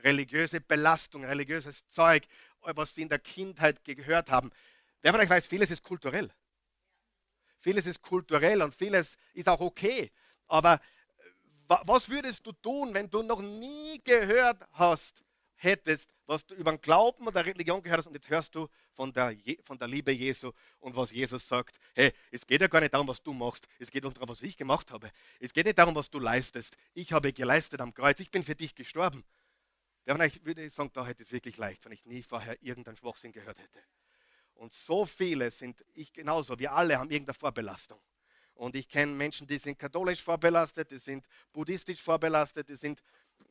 [0.00, 2.26] religiöse Belastung, religiöses Zeug,
[2.60, 4.50] was sie in der Kindheit gehört haben,
[5.02, 6.30] wer von euch weiß, vieles ist kulturell.
[7.60, 10.12] Vieles ist kulturell und vieles ist auch okay.
[10.46, 15.24] Aber äh, was würdest du tun, wenn du noch nie gehört hast,
[15.66, 19.12] hättest, was du über den Glauben oder Religion gehört hast und jetzt hörst du von
[19.12, 21.78] der, von der Liebe Jesu und was Jesus sagt.
[21.94, 23.68] Hey, es geht ja gar nicht darum, was du machst.
[23.78, 25.10] Es geht darum, was ich gemacht habe.
[25.38, 26.76] Es geht nicht darum, was du leistest.
[26.94, 28.18] Ich habe geleistet am Kreuz.
[28.20, 29.24] Ich bin für dich gestorben.
[30.06, 33.32] Ja, ich würde sagen, da hätte es wirklich leicht, wenn ich nie vorher irgendeinen Schwachsinn
[33.32, 33.80] gehört hätte.
[34.54, 38.00] Und so viele sind, ich genauso, wir alle haben irgendeine Vorbelastung.
[38.56, 43.02] Und ich kenne Menschen, die sind katholisch vorbelastet, die sind buddhistisch vorbelastet, die sind,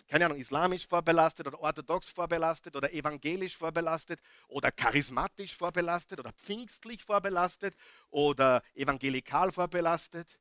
[0.08, 7.04] keine Ahnung, islamisch vorbelastet oder orthodox vorbelastet oder evangelisch vorbelastet oder charismatisch vorbelastet oder pfingstlich
[7.04, 7.76] vorbelastet
[8.12, 10.40] oder evangelikal vorbelastet.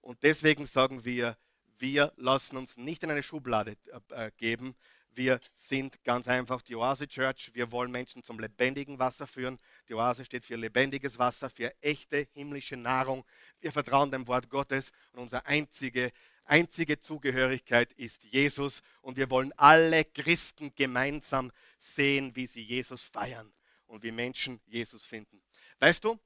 [0.00, 1.36] Und deswegen sagen wir,
[1.78, 3.76] wir lassen uns nicht in eine Schublade
[4.10, 4.74] äh, geben,
[5.12, 7.50] wir sind ganz einfach die Oase Church.
[7.52, 9.58] Wir wollen Menschen zum lebendigen Wasser führen.
[9.88, 13.24] Die Oase steht für lebendiges Wasser, für echte himmlische Nahrung.
[13.60, 16.12] Wir vertrauen dem Wort Gottes und unsere einzige,
[16.50, 18.82] einzige Zugehörigkeit ist Jesus.
[19.00, 23.52] Und wir wollen alle Christen gemeinsam sehen, wie sie Jesus feiern
[23.86, 25.40] und wie Menschen Jesus finden.
[25.78, 26.18] Weißt du,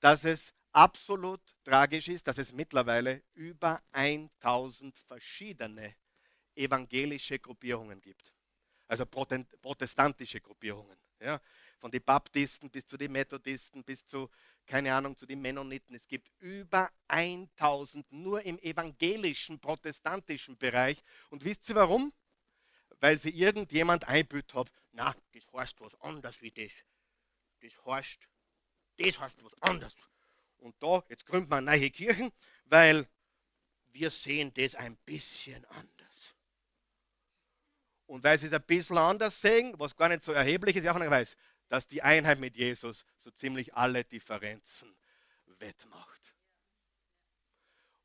[0.00, 5.94] dass es absolut tragisch ist, dass es mittlerweile über 1000 verschiedene
[6.54, 8.32] evangelische Gruppierungen gibt.
[8.88, 10.98] Also protestantische Gruppierungen.
[11.20, 11.40] Ja,
[11.82, 14.30] von den Baptisten bis zu den Methodisten bis zu,
[14.66, 15.96] keine Ahnung, zu den Mennoniten.
[15.96, 21.02] Es gibt über 1000 nur im evangelischen, protestantischen Bereich.
[21.28, 22.12] Und wisst ihr warum?
[23.00, 26.84] Weil sie irgendjemand einbüht hat, na, das heißt was anderes wie das.
[27.60, 28.28] Das heißt,
[28.98, 29.96] das heißt was anderes.
[30.58, 32.30] Und da, jetzt gründen wir neue Kirchen,
[32.66, 33.08] weil
[33.88, 36.32] wir sehen das ein bisschen anders.
[38.06, 40.94] Und weil sie es ein bisschen anders sehen, was gar nicht so erheblich ist, ja,
[40.94, 41.36] ich weiß,
[41.72, 44.94] dass die Einheit mit Jesus so ziemlich alle Differenzen
[45.58, 46.34] wettmacht.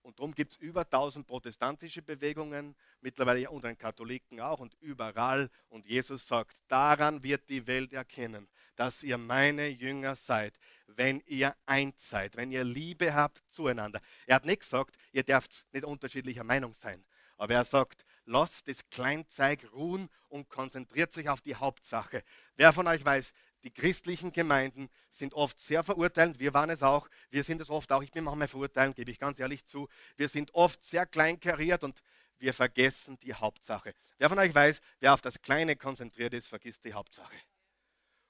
[0.04, 5.50] Und darum gibt es über 1000 protestantische Bewegungen, mittlerweile unter den Katholiken auch und überall.
[5.68, 11.54] Und Jesus sagt, daran wird die Welt erkennen, dass ihr meine Jünger seid, wenn ihr
[11.66, 14.00] eins seid, wenn ihr Liebe habt zueinander.
[14.28, 17.04] Er hat nicht gesagt, ihr dürft nicht unterschiedlicher Meinung sein,
[17.36, 22.24] aber er sagt, lasst das Kleinzeug ruhen und konzentriert sich auf die Hauptsache.
[22.56, 23.34] Wer von euch weiß,
[23.68, 26.40] die christlichen Gemeinden sind oft sehr verurteilend.
[26.40, 27.10] Wir waren es auch.
[27.30, 28.02] Wir sind es oft auch.
[28.02, 29.90] Ich bin manchmal verurteilend, gebe ich ganz ehrlich zu.
[30.16, 32.02] Wir sind oft sehr kleinkariert und
[32.38, 33.94] wir vergessen die Hauptsache.
[34.20, 37.36] Wer von euch weiß, wer auf das Kleine konzentriert ist, vergisst die Hauptsache.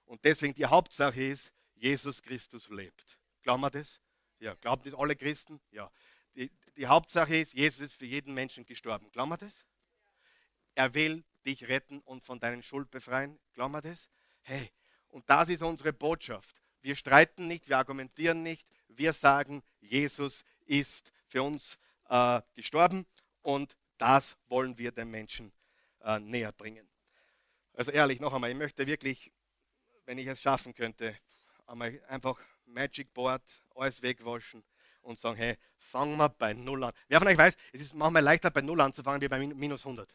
[0.06, 3.20] Und deswegen die Hauptsache ist, Jesus Christus lebt.
[3.44, 4.02] Glauben wir das?
[4.40, 4.56] Ja.
[4.56, 5.62] Glauben das alle Christen?
[5.70, 5.92] Ja.
[6.34, 9.12] Die, die Hauptsache ist, Jesus ist für jeden Menschen gestorben.
[9.12, 9.54] Glauben wir das?
[10.74, 13.38] Er will dich retten und von deinen Schuld befreien.
[13.54, 14.10] Glauben wir das?
[14.42, 14.72] Hey,
[15.10, 16.62] und das ist unsere Botschaft.
[16.82, 18.68] Wir streiten nicht, wir argumentieren nicht.
[18.88, 21.78] Wir sagen, Jesus ist für uns
[22.10, 23.06] äh, gestorben
[23.42, 25.52] und das wollen wir den Menschen
[26.02, 26.88] äh, näher bringen.
[27.74, 29.32] Also ehrlich, noch einmal, ich möchte wirklich,
[30.06, 31.16] wenn ich es schaffen könnte,
[31.66, 33.44] einmal einfach Magic Board,
[33.76, 34.64] alles wegwaschen
[35.02, 36.94] und sagen, hey, fangen wir bei Null an.
[37.08, 40.14] Wer von euch weiß, es ist manchmal leichter bei Null anzufangen wie bei minus 100.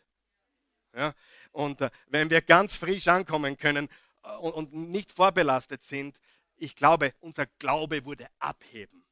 [0.95, 1.15] Ja?
[1.53, 3.89] Und äh, wenn wir ganz frisch ankommen können
[4.41, 6.19] und, und nicht vorbelastet sind,
[6.57, 9.05] ich glaube, unser Glaube würde abheben.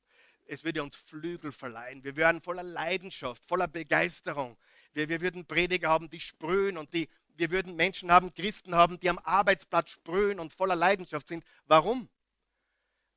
[0.46, 2.02] Es würde uns Flügel verleihen.
[2.04, 4.56] Wir wären voller Leidenschaft, voller Begeisterung.
[4.92, 8.98] Wir, wir würden Prediger haben, die sprühen und die, wir würden Menschen haben, Christen haben,
[8.98, 11.44] die am Arbeitsplatz sprühen und voller Leidenschaft sind.
[11.66, 12.08] Warum?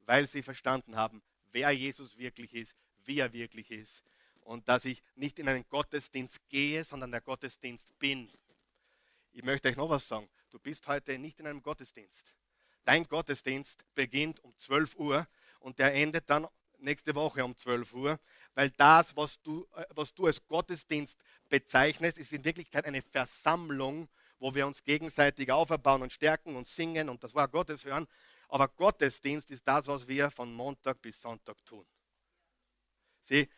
[0.06, 2.76] Weil sie verstanden haben, wer Jesus wirklich ist,
[3.06, 4.04] wie er wirklich ist
[4.46, 8.30] und dass ich nicht in einen Gottesdienst gehe, sondern der Gottesdienst bin.
[9.32, 10.30] Ich möchte euch noch was sagen.
[10.54, 12.32] Du bist heute nicht in einem Gottesdienst.
[12.84, 15.28] Dein Gottesdienst beginnt um 12 Uhr
[15.60, 18.20] und der endet dann nächste Woche um 12 Uhr,
[18.54, 21.18] weil das, was du, äh, was du als Gottesdienst
[21.50, 27.10] bezeichnest, ist in Wirklichkeit eine Versammlung, wo wir uns gegenseitig auferbauen und stärken und singen
[27.10, 28.06] und das Wort Gottes hören.
[28.48, 31.88] Aber Gottesdienst ist das, was wir von Montag bis Sonntag tun.
[33.24, 33.50] Sieh,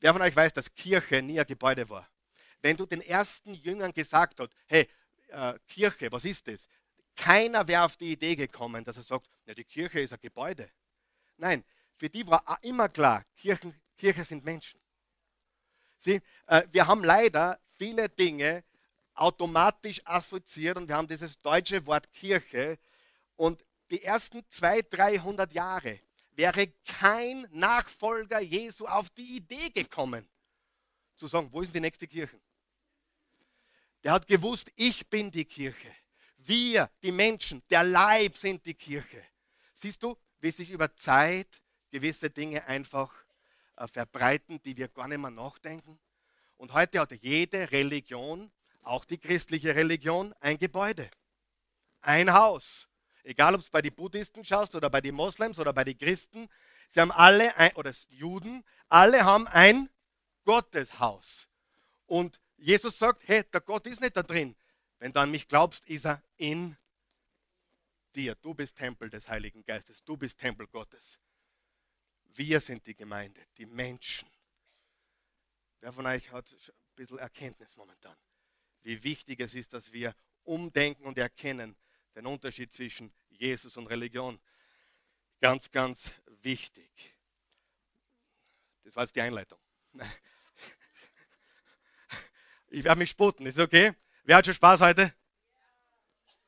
[0.00, 2.08] wer von euch weiß, dass Kirche nie ein Gebäude war?
[2.62, 4.88] Wenn du den ersten Jüngern gesagt hast, hey,
[5.32, 6.66] äh, Kirche, was ist das?
[7.16, 10.70] Keiner wäre auf die Idee gekommen, dass er sagt, ja, die Kirche ist ein Gebäude.
[11.36, 11.64] Nein,
[11.96, 14.80] für die war immer klar, Kirchen, Kirche sind Menschen.
[15.98, 18.64] Sie, äh, wir haben leider viele Dinge
[19.14, 22.78] automatisch assoziiert und wir haben dieses deutsche Wort Kirche
[23.36, 30.28] und die ersten 200, 300 Jahre wäre kein Nachfolger Jesu auf die Idee gekommen,
[31.14, 32.40] zu sagen, wo ist die nächste Kirche?
[34.04, 35.94] Der hat gewusst, ich bin die Kirche.
[36.38, 39.22] Wir, die Menschen, der Leib sind die Kirche.
[39.74, 43.14] Siehst du, wie sich über Zeit gewisse Dinge einfach
[43.76, 46.00] äh, verbreiten, die wir gar nicht mehr nachdenken?
[46.56, 48.50] Und heute hat jede Religion,
[48.82, 51.08] auch die christliche Religion, ein Gebäude,
[52.00, 52.88] ein Haus.
[53.22, 56.48] Egal, ob es bei den Buddhisten schaust oder bei den Moslems oder bei den Christen,
[56.88, 59.88] sie haben alle, ein, oder Juden, alle haben ein
[60.44, 61.46] Gotteshaus.
[62.06, 64.54] Und Jesus sagt, hey, der Gott ist nicht da drin.
[64.98, 66.76] Wenn du an mich glaubst, ist er in
[68.14, 68.36] dir.
[68.36, 70.02] Du bist Tempel des Heiligen Geistes.
[70.04, 71.18] Du bist Tempel Gottes.
[72.34, 74.30] Wir sind die Gemeinde, die Menschen.
[75.80, 78.16] Wer von euch hat ein bisschen Erkenntnis momentan?
[78.82, 81.76] Wie wichtig es ist, dass wir umdenken und erkennen
[82.14, 84.40] den Unterschied zwischen Jesus und Religion.
[85.40, 87.16] Ganz, ganz wichtig.
[88.84, 89.58] Das war jetzt die Einleitung.
[92.72, 93.92] Ich werde mich sputen, ist okay?
[94.24, 95.12] Wer hat schon Spaß heute?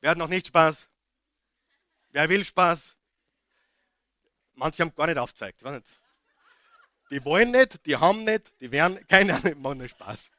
[0.01, 0.87] Wer hat noch nicht Spaß?
[2.09, 2.95] Wer will Spaß?
[4.55, 5.61] Manche haben gar nicht aufgezeigt.
[5.61, 5.85] Nicht.
[7.11, 10.31] Die wollen nicht, die haben nicht, die werden, keine Ahnung, machen nur Spaß.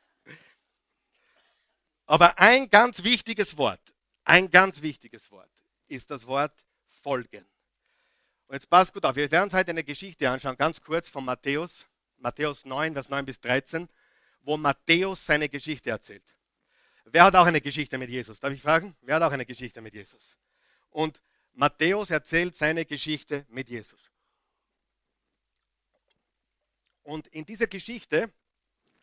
[2.07, 3.95] Aber ein ganz wichtiges Wort,
[4.25, 5.53] ein ganz wichtiges Wort
[5.87, 7.47] ist das Wort folgen.
[8.49, 11.25] Und jetzt passt gut auf, wir werden uns heute eine Geschichte anschauen, ganz kurz von
[11.25, 11.87] Matthäus,
[12.19, 13.89] Matthäus 9, Vers 9 bis 13
[14.47, 16.23] wo Matthäus seine Geschichte erzählt.
[17.05, 18.39] Wer hat auch eine Geschichte mit Jesus?
[18.39, 18.97] Darf ich fragen?
[19.01, 20.37] Wer hat auch eine Geschichte mit Jesus?
[20.91, 21.21] Und
[21.53, 24.09] Matthäus erzählt seine Geschichte mit Jesus.
[27.03, 28.33] Und in dieser Geschichte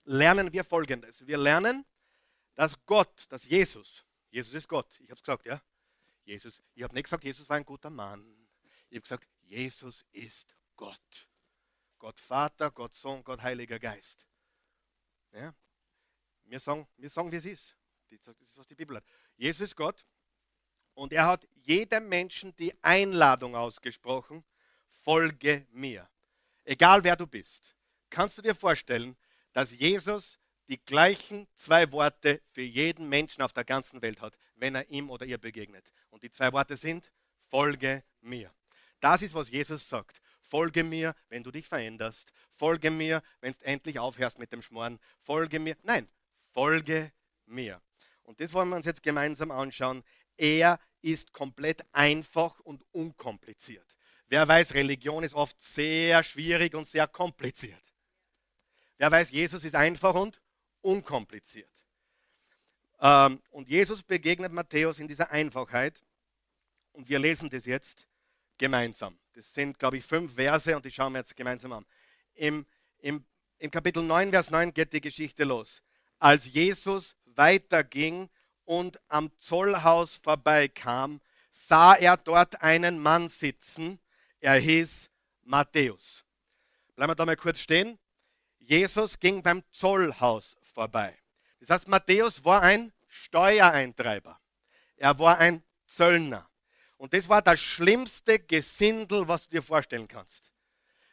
[0.05, 1.27] lernen wir Folgendes.
[1.27, 1.85] Wir lernen,
[2.55, 5.61] dass Gott, dass Jesus, Jesus ist Gott, ich habe es gesagt, ja?
[6.23, 8.25] Jesus, ich habe nicht gesagt, Jesus war ein guter Mann.
[8.89, 11.27] Ich habe gesagt, Jesus ist Gott.
[11.99, 14.25] Gott Vater, Gott Sohn, Gott Heiliger Geist.
[15.33, 15.53] Ja?
[16.45, 17.75] Wir, sagen, wir sagen, wie es ist.
[18.25, 19.03] Das ist, was die Bibel hat.
[19.35, 20.05] Jesus ist Gott
[20.93, 24.43] und er hat jedem Menschen die Einladung ausgesprochen,
[24.89, 26.07] folge mir.
[26.63, 27.75] Egal wer du bist.
[28.09, 29.17] Kannst du dir vorstellen,
[29.51, 34.75] dass Jesus die gleichen zwei Worte für jeden Menschen auf der ganzen Welt hat, wenn
[34.75, 35.91] er ihm oder ihr begegnet.
[36.09, 37.11] Und die zwei Worte sind,
[37.49, 38.53] folge mir.
[38.99, 40.21] Das ist, was Jesus sagt.
[40.43, 42.31] Folge mir, wenn du dich veränderst.
[42.51, 44.99] Folge mir, wenn du endlich aufhörst mit dem Schmoren.
[45.19, 45.75] Folge mir.
[45.83, 46.07] Nein,
[46.51, 47.11] folge
[47.45, 47.81] mir.
[48.23, 50.03] Und das wollen wir uns jetzt gemeinsam anschauen.
[50.37, 53.85] Er ist komplett einfach und unkompliziert.
[54.27, 57.83] Wer weiß, Religion ist oft sehr schwierig und sehr kompliziert.
[58.97, 60.41] Wer weiß, Jesus ist einfach und
[60.81, 61.69] unkompliziert.
[62.99, 66.01] Ähm, und Jesus begegnet Matthäus in dieser Einfachheit.
[66.93, 68.07] Und wir lesen das jetzt
[68.57, 69.17] gemeinsam.
[69.33, 71.85] Das sind, glaube ich, fünf Verse und die schauen wir jetzt gemeinsam an.
[72.33, 72.65] Im,
[72.99, 73.25] im,
[73.57, 75.81] Im Kapitel 9, Vers 9 geht die Geschichte los.
[76.19, 78.29] Als Jesus weiterging
[78.65, 81.19] und am Zollhaus vorbeikam,
[81.51, 83.99] sah er dort einen Mann sitzen.
[84.39, 85.09] Er hieß
[85.43, 86.23] Matthäus.
[86.95, 87.99] Bleiben wir da mal kurz stehen.
[88.59, 91.17] Jesus ging beim Zollhaus vorbei.
[91.59, 94.39] Das heißt, Matthäus war ein Steuereintreiber.
[94.95, 96.49] Er war ein Zöllner.
[97.03, 100.53] Und das war das schlimmste Gesindel, was du dir vorstellen kannst.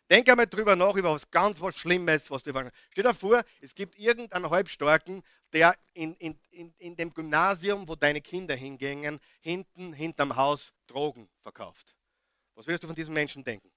[0.08, 2.52] Denk einmal drüber nach, über was ganz was Schlimmes, was du
[2.92, 7.96] Stell dir vor, es gibt irgendeinen Halbstarken, der in, in, in, in dem Gymnasium, wo
[7.96, 11.96] deine Kinder hingingen, hinten hinterm Haus Drogen verkauft.
[12.54, 13.72] Was würdest du von diesen Menschen denken?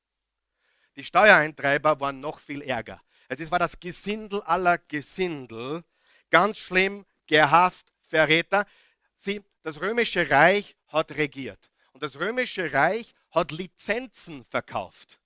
[0.95, 3.01] Die Steuereintreiber waren noch viel ärger.
[3.27, 5.83] Also es war das Gesindel aller Gesindel.
[6.29, 8.67] Ganz schlimm, gehasst, Verräter.
[9.15, 11.72] Sie, das römische Reich hat regiert.
[11.93, 15.19] Und das römische Reich hat Lizenzen verkauft.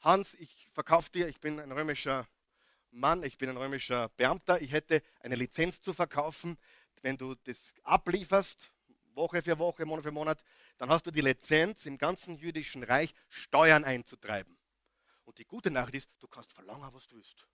[0.00, 2.26] Hans, ich verkaufe dir, ich bin ein römischer
[2.90, 6.56] Mann, ich bin ein römischer Beamter, ich hätte eine Lizenz zu verkaufen.
[7.02, 8.70] Wenn du das ablieferst,
[9.14, 10.42] Woche für Woche, Monat für Monat,
[10.78, 14.56] dann hast du die Lizenz im ganzen jüdischen Reich Steuern einzutreiben.
[15.24, 17.46] Und die gute Nachricht ist, du kannst verlangen, was du willst.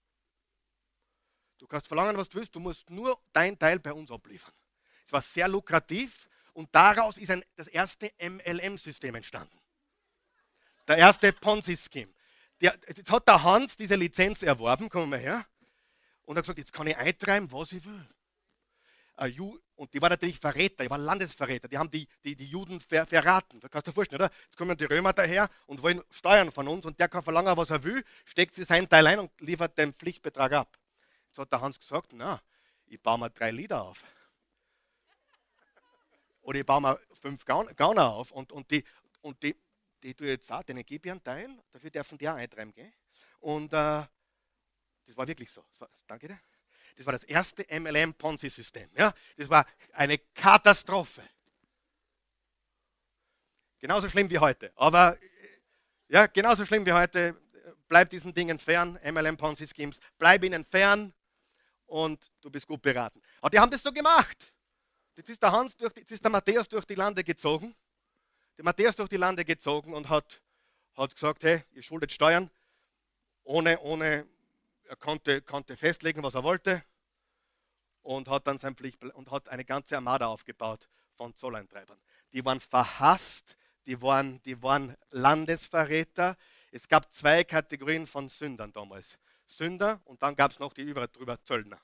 [1.58, 4.54] Du kannst verlangen, was du willst, du musst nur dein Teil bei uns abliefern.
[5.06, 9.58] Es war sehr lukrativ und daraus ist ein, das erste MLM-System entstanden.
[10.88, 12.10] Der erste Ponzi-Scheme.
[12.58, 15.44] Jetzt hat der Hans diese Lizenz erworben, kommen wir her,
[16.24, 18.06] und hat gesagt, jetzt kann ich eintreiben, was ich will.
[19.74, 23.06] Und die waren natürlich Verräter, die waren Landesverräter, die haben die, die, die Juden ver,
[23.06, 23.60] verraten.
[23.60, 24.32] Da kannst du dir vorstellen, oder?
[24.44, 27.68] Jetzt kommen die Römer daher und wollen Steuern von uns und der kann verlangen, was
[27.68, 30.78] er will, steckt sie seinen Teil ein und liefert den Pflichtbetrag ab.
[31.26, 32.40] Jetzt hat der Hans gesagt, na,
[32.86, 34.02] ich baue mal drei Lieder auf.
[36.46, 38.84] Oder ich baue mal fünf Gauner auf und, und, die,
[39.20, 39.56] und die,
[40.00, 42.72] die tue jetzt auch, denen gebe ich einen Teil, dafür dürfen die auch eintreiben.
[42.72, 42.92] Gell?
[43.40, 44.04] Und äh,
[45.06, 45.64] das war wirklich so.
[45.80, 46.38] War, danke dir.
[46.94, 48.90] Das war das erste MLM-Ponzi-System.
[48.96, 49.12] Ja?
[49.36, 51.22] Das war eine Katastrophe.
[53.80, 54.72] Genauso schlimm wie heute.
[54.76, 55.18] Aber
[56.06, 57.36] ja, genauso schlimm wie heute.
[57.88, 59.98] Bleib diesen Dingen fern, MLM-Ponzi-Schemes.
[60.16, 61.12] Bleib ihnen fern
[61.86, 63.20] und du bist gut beraten.
[63.40, 64.52] Aber die haben das so gemacht.
[65.16, 67.74] Jetzt ist der Hans, durch, jetzt ist der Matthäus durch die Lande gezogen.
[68.58, 70.42] Der Matthäus durch die Lande gezogen und hat,
[70.94, 72.50] hat gesagt, hey, ihr schuldet Steuern,
[73.42, 74.26] ohne, ohne,
[74.84, 76.84] er konnte, konnte festlegen, was er wollte
[78.02, 81.98] und hat dann sein Pflicht und hat eine ganze Armada aufgebaut von Zolleintreibern.
[82.32, 86.36] Die waren verhasst, die waren, die waren Landesverräter.
[86.70, 89.18] Es gab zwei Kategorien von Sündern damals.
[89.46, 91.80] Sünder und dann gab es noch die über, drüber Zöllner.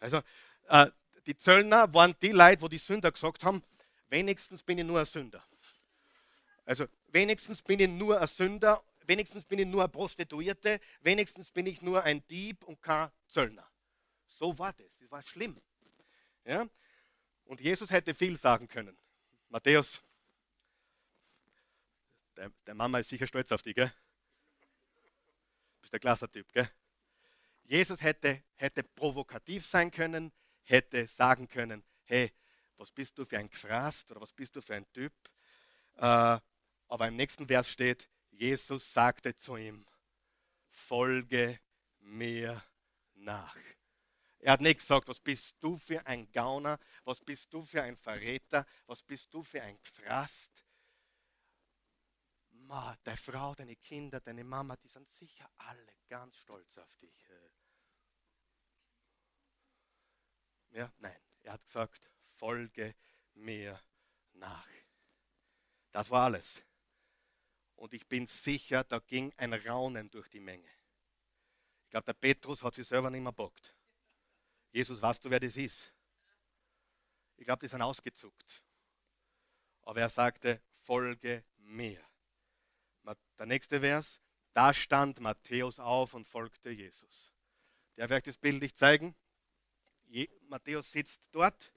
[0.00, 0.22] Also
[0.68, 0.90] äh,
[1.26, 3.62] die Zöllner waren die Leute, wo die Sünder gesagt haben,
[4.08, 5.42] wenigstens bin ich nur ein Sünder.
[6.64, 11.66] Also wenigstens bin ich nur ein Sünder, wenigstens bin ich nur eine Prostituierte, wenigstens bin
[11.66, 13.66] ich nur ein Dieb und kein Zöllner.
[14.26, 14.98] So war das.
[14.98, 15.60] Das war schlimm.
[16.44, 16.66] Ja?
[17.44, 18.96] Und Jesus hätte viel sagen können.
[19.48, 20.02] Matthäus,
[22.36, 23.92] der, der Mama ist sicher stolz auf dich, gell?
[25.72, 26.70] Du bist der klasse Typ, gell?
[27.64, 30.32] Jesus hätte, hätte provokativ sein können,
[30.68, 32.32] hätte sagen können, hey,
[32.76, 35.12] was bist du für ein Gefrast oder was bist du für ein Typ?
[35.96, 36.38] Äh,
[36.88, 39.86] aber im nächsten Vers steht, Jesus sagte zu ihm,
[40.68, 41.58] folge
[42.00, 42.62] mir
[43.14, 43.56] nach.
[44.40, 47.96] Er hat nicht gesagt, was bist du für ein Gauner, was bist du für ein
[47.96, 50.64] Verräter, was bist du für ein Gefrast.
[52.50, 57.28] Ma, deine Frau, deine Kinder, deine Mama, die sind sicher alle ganz stolz auf dich.
[60.70, 62.94] Ja, nein, er hat gesagt, folge
[63.34, 63.80] mir
[64.34, 64.68] nach.
[65.92, 66.62] Das war alles.
[67.76, 70.68] Und ich bin sicher, da ging ein Raunen durch die Menge.
[71.84, 73.74] Ich glaube, der Petrus hat sich selber nicht mehr bockt.
[74.70, 75.92] Jesus, weißt du, wer das ist?
[77.36, 78.62] Ich glaube, die sind ausgezuckt.
[79.82, 82.04] Aber er sagte, folge mir.
[83.38, 84.20] Der nächste Vers,
[84.52, 87.32] da stand Matthäus auf und folgte Jesus.
[87.94, 89.14] Ich euch das Bild nicht zeigen?
[90.48, 91.72] Matthäus sitzt dort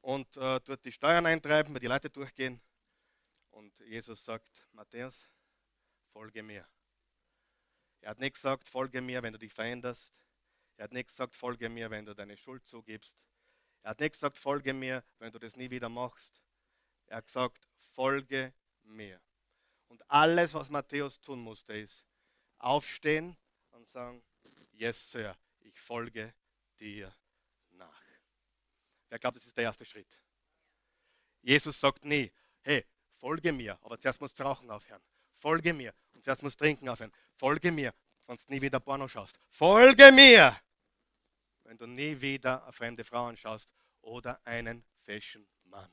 [0.00, 2.60] und äh, dort die Steuern eintreiben, weil die Leute durchgehen.
[3.50, 5.26] Und Jesus sagt, Matthäus,
[6.12, 6.66] folge mir.
[8.00, 10.10] Er hat nicht gesagt, folge mir, wenn du dich veränderst.
[10.76, 13.16] Er hat nicht gesagt, folge mir, wenn du deine Schuld zugibst.
[13.82, 16.42] Er hat nicht gesagt, folge mir, wenn du das nie wieder machst.
[17.06, 19.20] Er hat gesagt, folge mir.
[19.88, 22.04] Und alles, was Matthäus tun musste, ist
[22.58, 23.36] aufstehen
[23.70, 24.22] und sagen,
[24.72, 26.32] yes, Sir, ich folge
[26.80, 27.14] dir
[27.70, 28.02] nach.
[29.08, 30.18] Wer glaubt, das ist der erste Schritt?
[31.42, 32.84] Jesus sagt nie, hey,
[33.16, 35.02] folge mir, aber zuerst musst du rauchen aufhören.
[35.34, 37.12] Folge mir und zuerst musst du trinken aufhören.
[37.34, 37.94] Folge mir,
[38.26, 39.40] sonst nie wieder Porno schaust.
[39.48, 40.60] Folge mir!
[41.70, 43.70] wenn du nie wieder eine fremde Frau anschaust
[44.02, 45.88] oder einen Fashion Mann.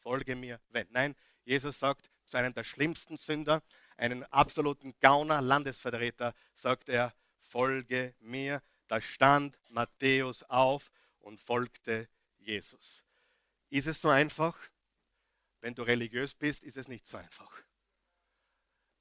[0.00, 0.88] Folge mir, wenn.
[0.90, 1.14] Nein,
[1.44, 3.62] Jesus sagt zu einem der schlimmsten Sünder,
[3.96, 8.60] einen absoluten Gauner, Landesvertreter, sagt er, folge mir.
[8.88, 12.08] Da stand Matthäus auf und folgte
[12.38, 13.04] Jesus.
[13.70, 14.56] Ist es so einfach?
[15.66, 17.50] wenn du religiös bist, ist es nicht so einfach.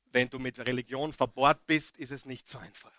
[0.05, 2.91] Wenn du mit Religion verbohrt bist, ist es nicht so einfach.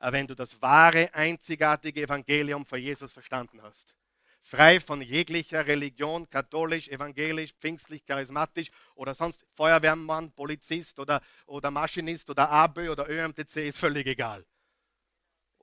[0.00, 3.96] Aber wenn du das wahre, einzigartige Evangelium von Jesus verstanden hast,
[4.40, 12.28] frei von jeglicher Religion, katholisch, evangelisch, pfingstlich, charismatisch oder sonst Feuerwehrmann, Polizist oder, oder Maschinist
[12.28, 14.44] oder ABÖ oder ÖMTC, ist völlig egal.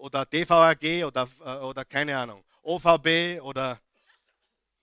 [0.03, 3.81] Oder DVAG oder, äh, oder keine Ahnung, OVB oder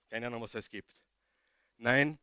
[0.09, 0.95] keine Ahnung, was es gibt.
[1.77, 2.19] Nein,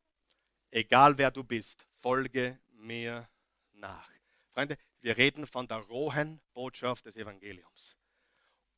[0.72, 3.30] egal wer du bist, folge mir
[3.74, 4.10] nach.
[4.52, 7.96] Freunde, wir reden von der rohen Botschaft des Evangeliums.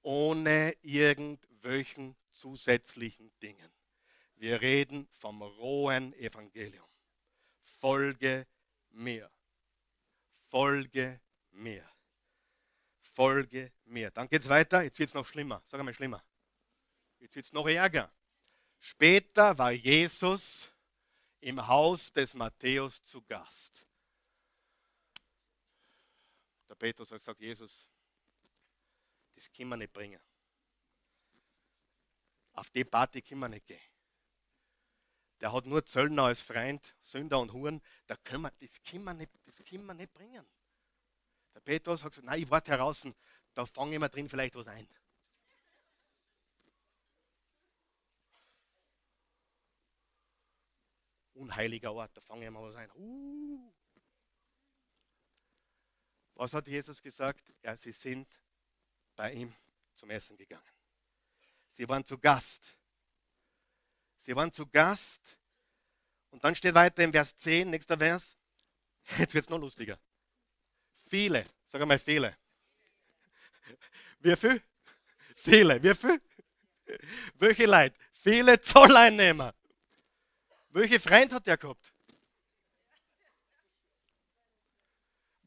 [0.02, 3.72] Ohne irgendwelchen zusätzlichen Dingen.
[4.36, 6.90] Wir reden vom rohen Evangelium.
[7.64, 8.46] Folge
[8.90, 9.32] mir.
[10.50, 11.90] Folge mir.
[13.20, 14.12] Folge mir.
[14.12, 14.82] Dann geht es weiter.
[14.82, 15.62] Jetzt wird es noch schlimmer.
[15.68, 16.24] Sag einmal schlimmer.
[17.18, 18.10] Jetzt wird es noch ärger.
[18.80, 20.70] Später war Jesus
[21.42, 23.86] im Haus des Matthäus zu Gast.
[26.70, 27.90] Der Petrus hat gesagt, Jesus,
[29.36, 30.22] das können wir nicht bringen.
[32.54, 33.82] Auf die Party können wir nicht gehen.
[35.42, 37.82] Der hat nur Zöllner als Freund, Sünder und Huren.
[38.08, 40.48] Da können wir, das, können wir nicht, das können wir nicht bringen.
[41.60, 43.06] Der Petrus hat gesagt, nein, ich warte heraus,
[43.54, 44.88] da fange ich mal drin vielleicht was ein.
[51.34, 52.90] Unheiliger Ort, da fange ich mal was ein.
[52.96, 53.74] Uh.
[56.36, 57.54] Was hat Jesus gesagt?
[57.62, 58.40] Ja, sie sind
[59.18, 59.54] bei ihm
[59.96, 60.64] zum Essen gegangen.
[61.72, 62.78] Sie waren zu Gast.
[64.16, 65.38] Sie waren zu Gast.
[66.30, 68.38] Und dann steht weiter im Vers 10, nächster Vers.
[69.18, 70.00] Jetzt wird es noch lustiger.
[71.10, 72.38] Viele, sag einmal viele.
[74.20, 74.62] Wie viel?
[75.36, 75.82] Viele.
[75.82, 76.22] Wie viel?
[77.34, 77.96] Welche Leute?
[78.14, 79.56] Viele Zolleinnehmer.
[80.70, 81.92] Welche Freund hat der gehabt?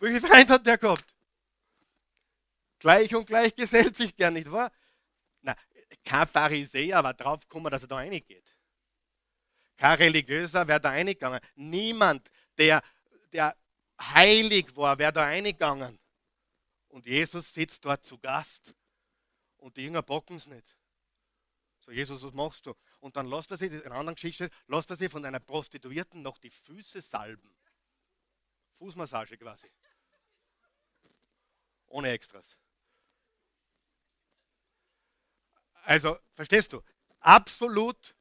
[0.00, 1.04] Welche Freund hat der gehabt?
[2.80, 4.72] Gleich und gleich gesellt sich gern, nicht wahr?
[5.42, 5.56] Na,
[6.04, 8.52] kein Pharisäer war drauf gekommen, dass er da reingeht.
[9.76, 11.40] Kein Religiöser wäre da reingegangen.
[11.54, 12.82] Niemand, der,
[13.32, 13.56] der
[14.14, 15.98] heilig war, wäre da reingegangen.
[16.88, 18.74] Und Jesus sitzt dort zu Gast.
[19.56, 20.76] Und die Jünger bocken es nicht.
[21.78, 22.74] So, Jesus, was machst du?
[23.00, 26.22] Und dann lässt er sich, in einer anderen Geschichte, lässt er sich von einer Prostituierten
[26.22, 27.56] noch die Füße salben.
[28.78, 29.70] Fußmassage quasi.
[31.86, 32.56] Ohne Extras.
[35.84, 36.82] Also, verstehst du?
[37.20, 38.14] Absolut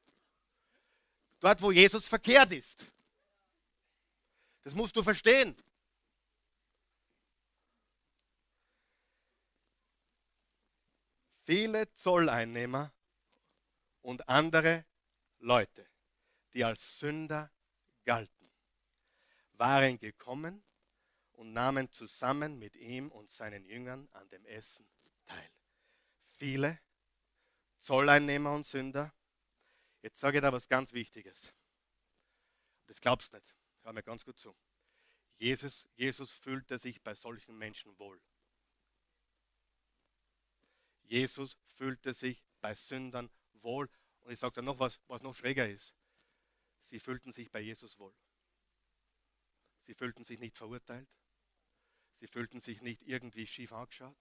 [1.39, 2.91] dort, wo Jesus verkehrt ist.
[4.63, 5.55] Das musst du verstehen.
[11.51, 12.93] Viele Zolleinnehmer
[14.03, 14.85] und andere
[15.39, 15.85] Leute,
[16.53, 17.51] die als Sünder
[18.05, 18.49] galten,
[19.57, 20.63] waren gekommen
[21.33, 24.87] und nahmen zusammen mit ihm und seinen Jüngern an dem Essen
[25.25, 25.51] teil.
[26.37, 26.79] Viele
[27.81, 29.13] Zolleinnehmer und Sünder.
[30.01, 31.53] Jetzt sage ich da was ganz Wichtiges.
[32.85, 33.57] Das glaubst du nicht.
[33.81, 34.55] Hör mir ganz gut zu.
[35.37, 38.21] Jesus, Jesus fühlte sich bei solchen Menschen wohl.
[41.11, 43.89] Jesus fühlte sich bei Sündern wohl.
[44.21, 45.93] Und ich sage da noch was, was noch schräger ist.
[46.83, 48.15] Sie fühlten sich bei Jesus wohl.
[49.81, 51.09] Sie fühlten sich nicht verurteilt.
[52.21, 54.15] Sie fühlten sich nicht irgendwie schief angeschaut.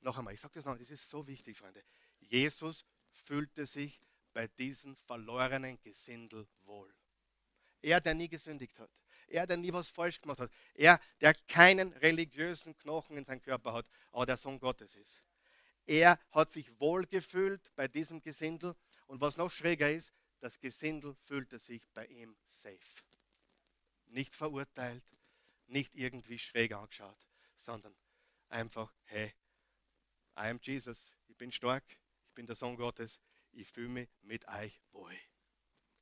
[0.00, 1.82] Noch einmal, ich sage das noch, das ist so wichtig, Freunde.
[2.18, 4.02] Jesus fühlte sich
[4.34, 6.94] bei diesem verlorenen Gesindel wohl.
[7.80, 8.90] Er, der nie gesündigt hat.
[9.28, 10.52] Er, der nie was falsch gemacht hat.
[10.74, 15.22] Er, der keinen religiösen Knochen in seinem Körper hat, aber der Sohn Gottes ist.
[15.90, 18.76] Er hat sich wohlgefühlt bei diesem Gesindel.
[19.08, 22.78] Und was noch schräger ist, das Gesindel fühlte sich bei ihm safe.
[24.06, 25.02] Nicht verurteilt,
[25.66, 27.18] nicht irgendwie schräg angeschaut,
[27.56, 27.92] sondern
[28.50, 29.34] einfach, hey,
[30.36, 33.20] I am Jesus, ich bin stark, ich bin der Sohn Gottes,
[33.50, 35.18] ich fühle mich mit euch wohl.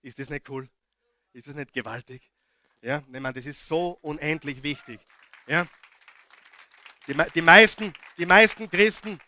[0.02, 0.68] Ist das nicht cool?
[1.32, 2.30] Ist das nicht gewaltig?
[2.82, 5.00] Ja, ich meine, das ist so unendlich wichtig.
[5.46, 5.66] Ja?
[7.06, 9.18] Die, die, meisten, die meisten Christen,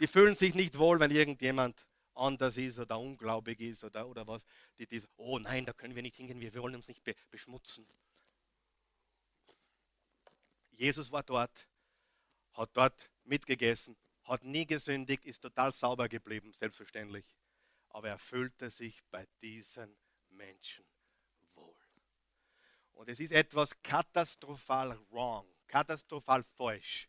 [0.00, 4.44] die fühlen sich nicht wohl, wenn irgendjemand anders ist oder unglaubig ist oder, oder was.
[4.78, 7.86] Die, die, oh nein, da können wir nicht hingehen, wir wollen uns nicht be beschmutzen.
[10.70, 11.68] Jesus war dort,
[12.54, 17.26] hat dort mitgegessen, hat nie gesündigt, ist total sauber geblieben, selbstverständlich.
[17.90, 19.94] Aber er fühlte sich bei diesen
[20.30, 20.86] Menschen
[21.54, 21.76] wohl.
[22.92, 27.08] Und es ist etwas katastrophal wrong, katastrophal falsch,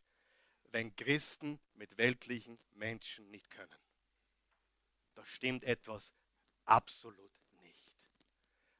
[0.71, 3.79] wenn Christen mit weltlichen Menschen nicht können.
[5.13, 6.13] Da stimmt etwas
[6.65, 7.95] absolut nicht.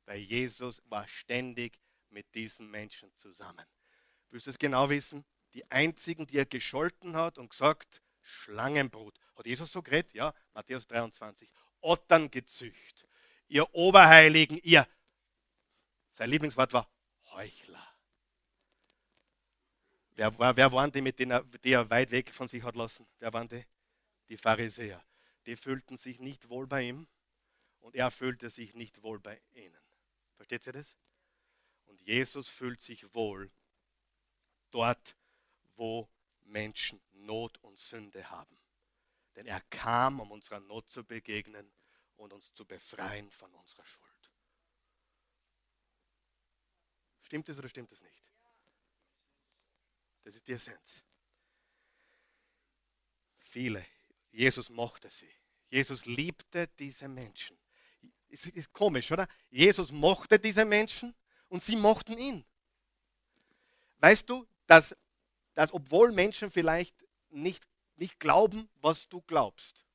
[0.06, 1.80] weil Jesus war ständig
[2.10, 3.66] mit diesen Menschen zusammen.
[4.30, 5.26] Willst du es genau wissen?
[5.54, 9.18] Die einzigen, die er gescholten hat und gesagt, Schlangenbrut.
[9.36, 10.14] Hat Jesus so geredet?
[10.14, 11.50] Ja, Matthäus 23.
[11.82, 13.08] Ottern gezücht.
[13.48, 14.88] Ihr Oberheiligen, ihr.
[16.12, 16.90] Sein Lieblingswort war
[17.32, 17.91] Heuchler.
[20.22, 23.08] Wer, wer, waren die, mit denen die er weit weg von sich hat lassen?
[23.18, 23.66] Wer waren die?
[24.30, 25.04] Die Pharisäer.
[25.48, 27.08] Die fühlten sich nicht wohl bei ihm
[27.80, 29.82] und er fühlte sich nicht wohl bei ihnen.
[30.36, 30.96] Versteht ihr das?
[31.88, 33.50] Und Jesus fühlt sich wohl
[34.70, 35.16] dort,
[35.76, 36.08] wo
[36.42, 38.60] Menschen Not und Sünde haben.
[39.36, 41.74] Denn er kam, um unserer Not zu begegnen
[42.18, 44.32] und uns zu befreien von unserer Schuld.
[47.24, 48.31] Stimmt es oder stimmt es nicht?
[50.24, 51.04] Das ist die Essenz.
[53.40, 53.86] Viele.
[54.32, 55.30] Jesus mochte sie.
[55.70, 57.58] Jesus liebte diese Menschen.
[58.28, 59.28] Ist, ist komisch, oder?
[59.50, 61.14] Jesus mochte diese Menschen
[61.50, 62.46] und sie mochten ihn.
[64.00, 64.96] Weißt du, dass,
[65.54, 66.96] dass obwohl Menschen vielleicht
[67.30, 69.86] nicht, nicht glauben, was du glaubst,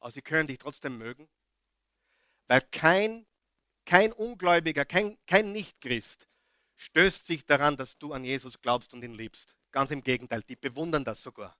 [0.00, 1.28] aber sie können dich trotzdem mögen,
[2.48, 3.26] weil kein,
[3.84, 6.26] kein Ungläubiger, kein, kein Nichtchrist
[6.82, 9.54] stößt sich daran, dass du an Jesus glaubst und ihn liebst.
[9.70, 11.56] Ganz im Gegenteil, die bewundern das sogar.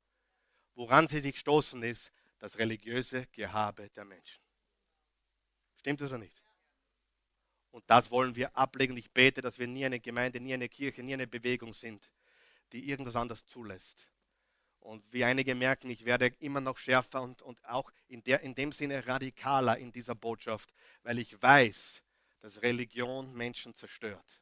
[0.74, 4.42] Woran sie sich stoßen ist, das religiöse Gehabe der Menschen.
[5.76, 6.42] Stimmt das oder nicht?
[7.70, 8.96] Und das wollen wir ablegen.
[8.96, 12.10] Ich bete, dass wir nie eine Gemeinde, nie eine Kirche, nie eine Bewegung sind,
[12.72, 14.08] die irgendwas anderes zulässt.
[14.80, 18.56] Und wie einige merken, ich werde immer noch schärfer und, und auch in, der, in
[18.56, 22.02] dem Sinne radikaler in dieser Botschaft, weil ich weiß,
[22.40, 24.41] dass Religion Menschen zerstört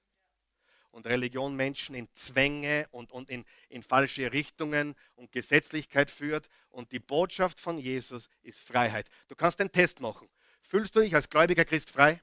[0.90, 6.48] und Religion Menschen in Zwänge und, und in, in falsche Richtungen und Gesetzlichkeit führt.
[6.70, 9.08] Und die Botschaft von Jesus ist Freiheit.
[9.28, 10.28] Du kannst den Test machen.
[10.62, 12.20] Fühlst du dich als gläubiger Christ frei?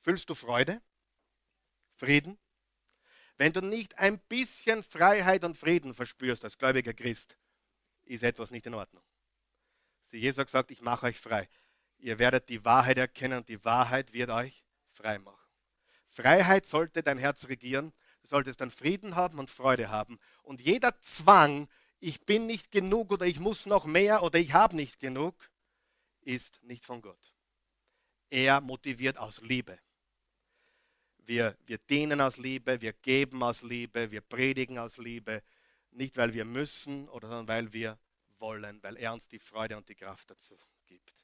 [0.00, 0.80] Fühlst du Freude?
[1.96, 2.38] Frieden?
[3.36, 7.36] Wenn du nicht ein bisschen Freiheit und Frieden verspürst als gläubiger Christ,
[8.04, 9.02] ist etwas nicht in Ordnung.
[10.10, 11.48] Jesus gesagt, ich mache euch frei.
[11.98, 15.41] Ihr werdet die Wahrheit erkennen und die Wahrheit wird euch frei machen.
[16.12, 17.92] Freiheit sollte dein Herz regieren.
[18.22, 20.18] Du solltest dann Frieden haben und Freude haben.
[20.42, 21.68] Und jeder Zwang,
[22.00, 25.34] ich bin nicht genug oder ich muss noch mehr oder ich habe nicht genug,
[26.20, 27.34] ist nicht von Gott.
[28.30, 29.78] Er motiviert aus Liebe.
[31.24, 35.42] Wir, wir dienen aus Liebe, wir geben aus Liebe, wir predigen aus Liebe.
[35.92, 37.98] Nicht, weil wir müssen, oder sondern weil wir
[38.38, 41.21] wollen, weil er uns die Freude und die Kraft dazu gibt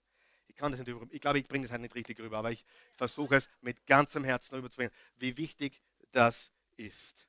[0.59, 2.65] kann das nicht über, ich glaube, ich bringe das halt nicht richtig rüber, aber ich
[2.95, 5.81] versuche es mit ganzem Herzen rüberzubringen, wie wichtig
[6.13, 7.27] das ist.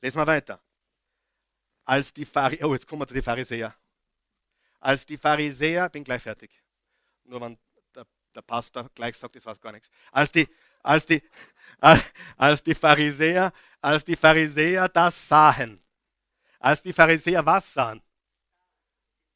[0.00, 0.60] Lesen wir weiter.
[1.84, 3.74] Als die Pharisäer, oh, jetzt kommen wir zu den Pharisäer.
[4.80, 6.50] Als die Pharisäer, bin gleich fertig.
[7.24, 7.58] Nur wenn
[7.94, 9.90] der, der Pastor gleich sagt, das weiß gar nichts.
[10.12, 10.48] Als die,
[10.82, 11.22] als die,
[12.36, 15.82] als die Pharisäer, als die Pharisäer das sahen,
[16.58, 18.02] als die Pharisäer was sahen?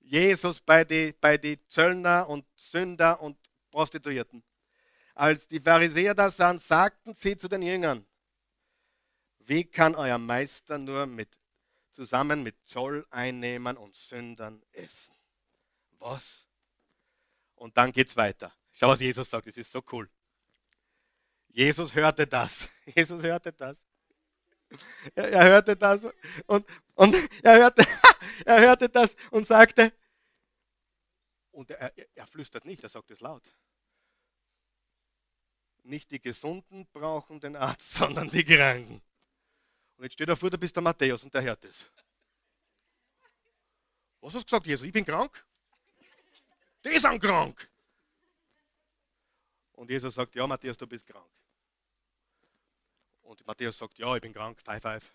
[0.09, 3.37] Jesus bei den bei die Zöllner und Sünder und
[3.71, 4.43] Prostituierten.
[5.15, 8.07] Als die Pharisäer das sahen, sagten sie zu den Jüngern,
[9.41, 11.29] wie kann euer Meister nur mit,
[11.93, 15.15] zusammen mit Zolleinnehmern und Sündern essen?
[15.99, 16.47] Was?
[17.57, 18.53] Und dann geht es weiter.
[18.73, 20.09] Schau, was Jesus sagt, das ist so cool.
[21.49, 22.71] Jesus hörte das.
[22.95, 23.79] Jesus hörte das.
[25.15, 26.07] Er, er hörte das
[26.47, 27.87] und, und er, hörte,
[28.45, 29.93] er hörte das und sagte,
[31.51, 33.43] und er, er flüstert nicht, er sagt es laut.
[35.83, 39.03] Nicht die Gesunden brauchen den Arzt, sondern die Kranken.
[39.97, 41.87] Und jetzt steht er vor, da bist der Matthäus und der hört es.
[44.21, 44.87] Was hast du gesagt, Jesus?
[44.87, 45.45] Ich bin krank?
[46.85, 47.69] Die sind krank.
[49.73, 51.38] Und Jesus sagt, ja, Matthäus, du bist krank.
[53.29, 55.13] Und Matthäus sagt, ja, ich bin krank, five, five.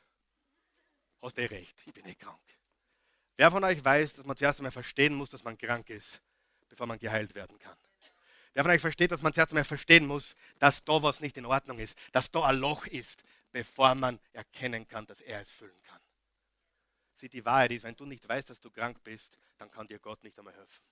[1.20, 2.40] Hast eh recht, ich bin eh krank.
[3.38, 6.22] Wer von euch weiß, dass man zuerst einmal verstehen muss, dass man krank ist,
[6.70, 7.76] bevor man geheilt werden kann?
[8.54, 11.48] Wer von euch versteht, dass man zuerst einmal verstehen muss, dass da was nicht in
[11.48, 15.82] Ordnung ist, dass da ein Loch ist, bevor man erkennen kann, dass er es füllen
[15.82, 16.02] kann?
[17.16, 19.98] Sieh, die Wahrheit ist, wenn du nicht weißt, dass du krank bist, dann kann dir
[19.98, 20.84] Gott nicht einmal helfen.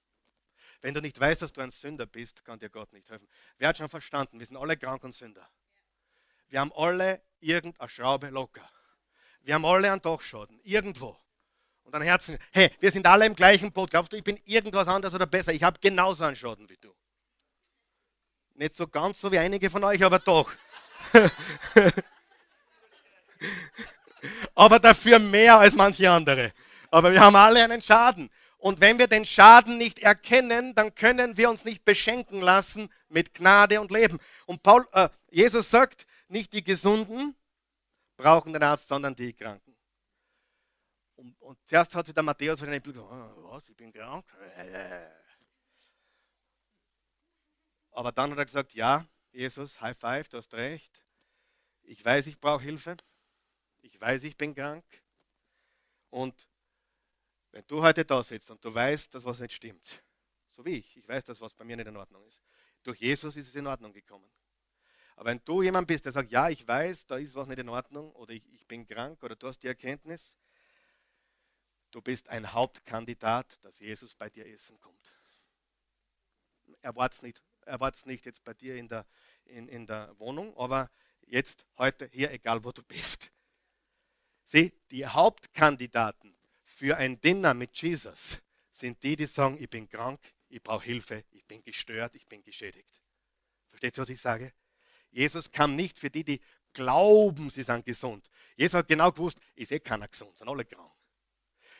[0.81, 3.27] Wenn du nicht weißt, dass du ein Sünder bist, kann dir Gott nicht helfen.
[3.59, 4.39] Wer hat schon verstanden?
[4.39, 5.47] Wir sind alle krank und Sünder.
[6.51, 8.69] Wir haben alle irgendeine Schraube locker.
[9.41, 11.17] Wir haben alle einen Dachschaden, irgendwo.
[11.83, 13.91] Und ein Herzen, hey, wir sind alle im gleichen Boot.
[13.91, 15.53] Glaubst du, ich bin irgendwas anderes oder besser?
[15.53, 16.93] Ich habe genauso einen Schaden wie du.
[18.55, 20.51] Nicht so ganz so wie einige von euch, aber doch.
[24.53, 26.51] aber dafür mehr als manche andere.
[26.91, 28.29] Aber wir haben alle einen Schaden.
[28.57, 33.33] Und wenn wir den Schaden nicht erkennen, dann können wir uns nicht beschenken lassen mit
[33.33, 34.19] Gnade und Leben.
[34.45, 37.35] Und Paul, äh, Jesus sagt, nicht die Gesunden
[38.15, 39.75] brauchen den Arzt, sondern die Kranken.
[41.15, 43.91] Und, und zuerst hat sich der Matthäus von den Blick gesagt, oh, was, ich bin
[43.91, 44.25] krank?
[47.91, 51.03] Aber dann hat er gesagt, ja, Jesus, High Five, du hast recht.
[51.83, 52.95] Ich weiß, ich brauche Hilfe.
[53.81, 54.85] Ich weiß, ich bin krank.
[56.09, 56.47] Und
[57.51, 60.01] wenn du heute da sitzt und du weißt, dass was nicht stimmt,
[60.47, 62.41] so wie ich, ich weiß, dass was bei mir nicht in Ordnung ist.
[62.83, 64.29] Durch Jesus ist es in Ordnung gekommen.
[65.21, 67.69] Aber wenn du jemand bist, der sagt, ja, ich weiß, da ist was nicht in
[67.69, 70.35] Ordnung oder ich, ich bin krank oder du hast die Erkenntnis,
[71.91, 75.13] du bist ein Hauptkandidat, dass Jesus bei dir essen kommt.
[76.81, 79.05] Erwart's nicht, erwart's nicht jetzt bei dir in der,
[79.45, 80.89] in, in der Wohnung, aber
[81.27, 83.31] jetzt, heute, hier, egal wo du bist.
[84.43, 88.39] Sieh, die Hauptkandidaten für ein Dinner mit Jesus
[88.73, 90.19] sind die, die sagen, ich bin krank,
[90.49, 93.03] ich brauche Hilfe, ich bin gestört, ich bin geschädigt.
[93.69, 94.51] Versteht ihr, was ich sage?
[95.11, 96.41] Jesus kam nicht für die, die
[96.73, 98.29] glauben, sie sind gesund.
[98.55, 100.91] Jesus hat genau gewusst, ist eh keiner gesund, sind alle krank.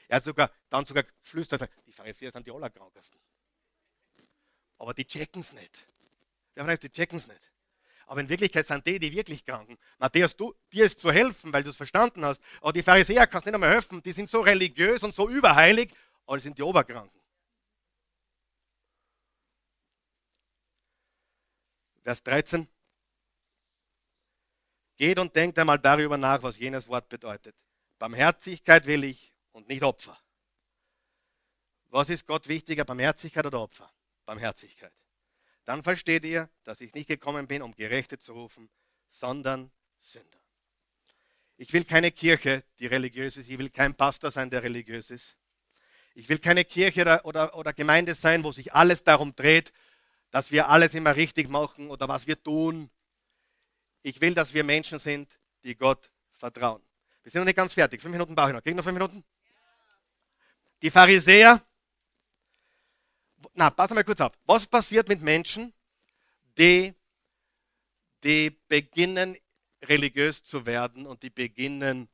[0.08, 3.20] Er hat sogar, dann sogar geflüstert, die Pharisäer sind die allerkrankesten.
[4.78, 5.88] Aber die checken es nicht.
[6.56, 7.52] Der weiß, die checken es nicht.
[8.08, 9.78] Aber in Wirklichkeit sind die, die wirklich kranken.
[9.98, 12.42] Matthäus, du, dir ist zu helfen, weil du es verstanden hast.
[12.60, 14.04] Aber die Pharisäer kannst nicht einmal helfen.
[14.04, 15.94] Die sind so religiös und so überheilig,
[16.26, 17.22] aber die sind die Oberkranken.
[22.04, 22.68] Vers 13.
[25.02, 27.56] Geht und denkt einmal darüber nach, was jenes Wort bedeutet.
[27.98, 30.16] Barmherzigkeit will ich und nicht Opfer.
[31.90, 33.92] Was ist Gott wichtiger, Barmherzigkeit oder Opfer?
[34.28, 34.94] Barmherzigkeit.
[35.66, 38.70] Dann versteht ihr, dass ich nicht gekommen bin, um Gerechte zu rufen,
[39.10, 40.38] sondern Sünder.
[41.58, 43.50] Ich will keine Kirche, die religiös ist.
[43.50, 45.36] Ich will kein Pastor sein, der religiös ist.
[46.14, 49.74] Ich will keine Kirche oder, oder, oder Gemeinde sein, wo sich alles darum dreht,
[50.30, 52.92] dass wir alles immer richtig machen oder was wir tun.
[54.04, 56.82] Ich will, dass wir Menschen sind, die Gott vertrauen.
[57.24, 58.02] Wir sind noch nicht ganz fertig.
[58.02, 58.64] Fünf Minuten brauche ich noch.
[58.64, 59.24] Kriegen noch fünf Minuten?
[60.82, 61.62] Die Pharisäer
[63.54, 64.34] na, pass mal kurz auf.
[64.46, 65.74] Was passiert mit Menschen,
[66.58, 66.94] die,
[68.24, 69.38] die beginnen
[69.84, 72.10] religiös zu werden und die beginnen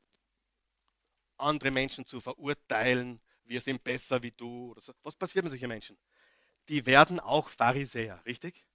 [1.38, 4.94] andere Menschen zu verurteilen, wir sind besser wie du oder so.
[5.04, 5.98] Was passiert mit solchen Menschen?
[6.68, 8.66] Die werden auch Pharisäer, richtig?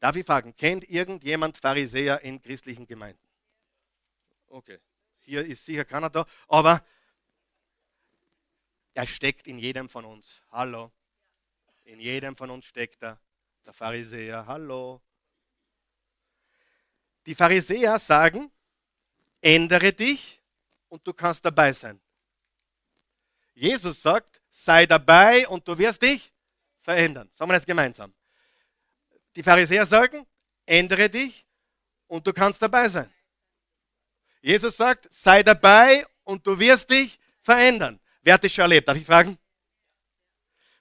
[0.00, 3.26] Darf ich fragen, kennt irgendjemand Pharisäer in christlichen Gemeinden?
[4.48, 4.78] Okay,
[5.20, 6.84] hier ist sicher keiner da, aber
[8.94, 10.42] er steckt in jedem von uns.
[10.50, 10.90] Hallo.
[11.84, 13.18] In jedem von uns steckt er,
[13.64, 14.46] der Pharisäer.
[14.46, 15.00] Hallo.
[17.26, 18.50] Die Pharisäer sagen,
[19.40, 20.40] ändere dich
[20.88, 22.00] und du kannst dabei sein.
[23.54, 26.32] Jesus sagt, sei dabei und du wirst dich
[26.80, 27.28] verändern.
[27.32, 28.14] Sagen wir das gemeinsam.
[29.36, 30.26] Die Pharisäer sagen,
[30.66, 31.46] ändere dich
[32.06, 33.12] und du kannst dabei sein.
[34.40, 38.00] Jesus sagt, sei dabei und du wirst dich verändern.
[38.22, 38.88] Wer hat das schon erlebt?
[38.88, 39.38] Darf ich fragen?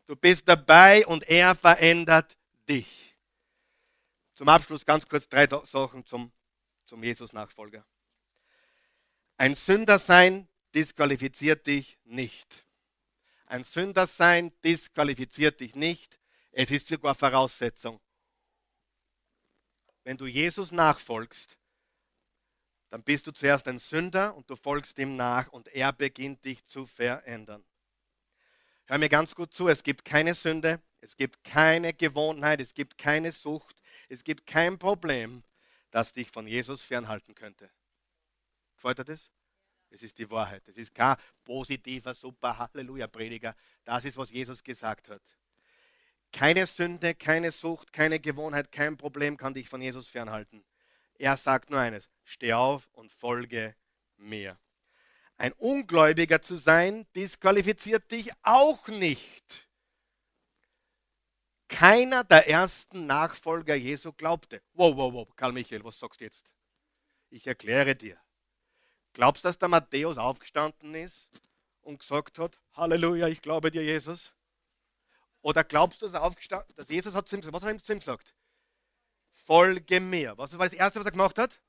[0.06, 2.38] Du bist dabei und er verändert
[2.68, 3.16] dich.
[4.36, 6.32] Zum Abschluss ganz kurz drei Sachen zum,
[6.86, 7.86] zum Jesus-Nachfolger.
[9.38, 12.64] Ein Sündersein disqualifiziert dich nicht.
[13.46, 16.20] Ein Sündersein disqualifiziert dich nicht.
[16.52, 18.00] Es ist sogar Voraussetzung.
[20.08, 21.58] Wenn du Jesus nachfolgst,
[22.88, 26.66] dann bist du zuerst ein Sünder und du folgst ihm nach und er beginnt dich
[26.66, 27.66] zu verändern.
[28.86, 32.98] Hör mir ganz gut zu, es gibt keine Sünde, es gibt keine Gewohnheit, es gibt
[32.98, 35.44] keine Sucht, es gibt kein Problem,
[35.92, 37.70] das dich von Jesus fernhalten könnte.
[38.78, 39.30] Gefällt dir das?
[39.90, 40.66] Es ist die Wahrheit.
[40.70, 43.54] Es ist kein positiver, super Halleluja-Prediger.
[43.84, 45.22] Das ist, was Jesus gesagt hat.
[46.32, 50.64] Keine Sünde, keine Sucht, keine Gewohnheit, kein Problem kann dich von Jesus fernhalten.
[51.16, 53.76] Er sagt nur eines, steh auf und folge
[54.18, 54.60] mir.
[55.38, 59.68] Ein Ungläubiger zu sein, disqualifiziert dich auch nicht.
[61.68, 64.62] Keiner der ersten Nachfolger Jesu glaubte.
[64.74, 66.52] Wow, wow, wow, Karl Michael, was sagst du jetzt?
[67.30, 68.18] Ich erkläre dir.
[69.14, 71.28] Glaubst du, dass der Matthäus aufgestanden ist
[71.82, 74.32] und gesagt hat, Halleluja, ich glaube dir, Jesus?
[75.48, 77.82] Oder glaubst du, dass, er aufgestanden, dass Jesus hat zu ihm gesagt, was hat er
[77.82, 78.34] zu ihm gesagt?
[79.46, 80.38] Folge mir.
[80.38, 81.62] Was war das Erste, was er gemacht hat?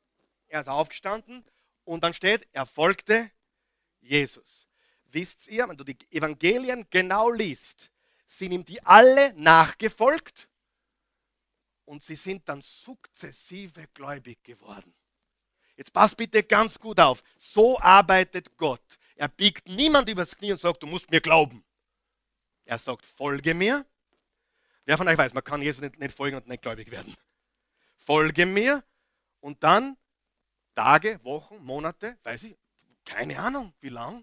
[0.49, 1.45] Er ist aufgestanden
[1.85, 3.31] und dann steht, er folgte
[4.01, 4.67] Jesus.
[5.05, 7.89] Wisst ihr, wenn du die Evangelien genau liest,
[8.27, 10.49] sind ihm die alle nachgefolgt
[11.85, 14.93] und sie sind dann sukzessive gläubig geworden.
[15.77, 17.23] Jetzt pass bitte ganz gut auf.
[17.37, 18.99] So arbeitet Gott.
[19.15, 21.65] Er biegt niemand übers Knie und sagt, du musst mir glauben.
[22.69, 23.87] Er sagt, folge mir.
[24.85, 27.17] Wer von euch weiß, man kann Jesus nicht, nicht folgen und nicht gläubig werden.
[27.97, 28.85] Folge mir
[29.41, 29.97] und dann
[30.75, 32.59] Tage, Wochen, Monate, weiß ich,
[33.07, 34.23] keine Ahnung, wie lang.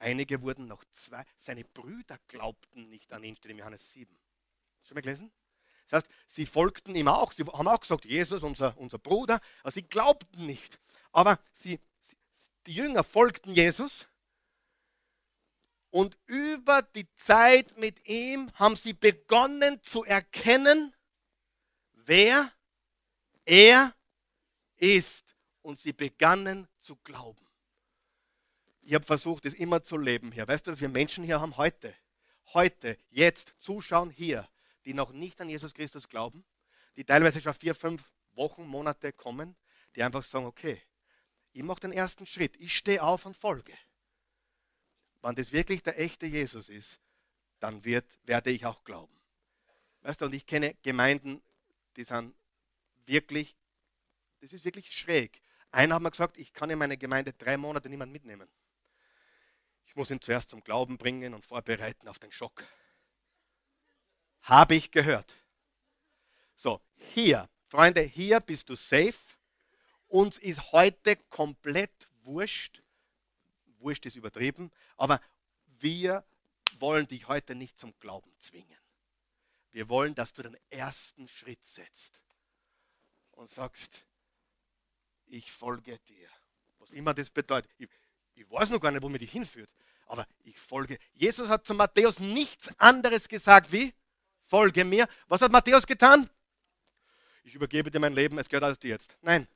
[0.00, 1.24] Einige wurden noch zwei.
[1.36, 4.18] Seine Brüder glaubten nicht an ihn, steht in Johannes 7.
[4.82, 5.30] Schon mal gelesen?
[5.86, 7.32] Das heißt, sie folgten ihm auch.
[7.32, 9.40] Sie haben auch gesagt, Jesus, unser, unser Bruder.
[9.62, 10.80] Aber sie glaubten nicht.
[11.12, 11.78] Aber sie,
[12.66, 14.07] die Jünger folgten Jesus.
[15.90, 20.94] Und über die Zeit mit ihm haben sie begonnen zu erkennen,
[21.92, 22.52] wer
[23.44, 23.94] er
[24.76, 25.34] ist.
[25.62, 27.46] Und sie begannen zu glauben.
[28.82, 30.48] Ich habe versucht, es immer zu leben hier.
[30.48, 31.94] Weißt du, dass wir Menschen hier haben heute,
[32.54, 34.48] heute, jetzt zuschauen hier,
[34.86, 36.44] die noch nicht an Jesus Christus glauben,
[36.96, 39.56] die teilweise schon vier, fünf Wochen, Monate kommen,
[39.94, 40.80] die einfach sagen, okay,
[41.52, 43.74] ich mache den ersten Schritt, ich stehe auf und folge.
[45.28, 47.00] Wenn das wirklich der echte Jesus ist,
[47.60, 49.14] dann wird, werde ich auch glauben.
[50.00, 51.42] Weißt du, und ich kenne Gemeinden,
[51.96, 52.34] die sind
[53.04, 53.54] wirklich,
[54.40, 55.42] das ist wirklich schräg.
[55.70, 58.48] Einer hat mir gesagt, ich kann in meine Gemeinde drei Monate niemand mitnehmen.
[59.84, 62.64] Ich muss ihn zuerst zum Glauben bringen und vorbereiten auf den Schock.
[64.40, 65.36] Habe ich gehört.
[66.56, 66.80] So,
[67.12, 69.36] hier, Freunde, hier bist du safe.
[70.06, 72.82] Uns ist heute komplett wurscht.
[73.78, 75.20] Wurscht ist übertrieben, aber
[75.78, 76.24] wir
[76.78, 78.78] wollen dich heute nicht zum Glauben zwingen.
[79.70, 82.20] Wir wollen, dass du den ersten Schritt setzt
[83.32, 84.06] und sagst,
[85.26, 86.28] ich folge dir.
[86.78, 87.70] Was immer das bedeutet.
[87.78, 87.88] Ich,
[88.34, 89.70] ich weiß noch gar nicht, wo mir die hinführt,
[90.06, 90.98] aber ich folge.
[91.12, 93.92] Jesus hat zu Matthäus nichts anderes gesagt wie,
[94.42, 95.06] folge mir.
[95.28, 96.28] Was hat Matthäus getan?
[97.44, 99.16] Ich übergebe dir mein Leben, es gehört alles dir jetzt.
[99.22, 99.46] Nein,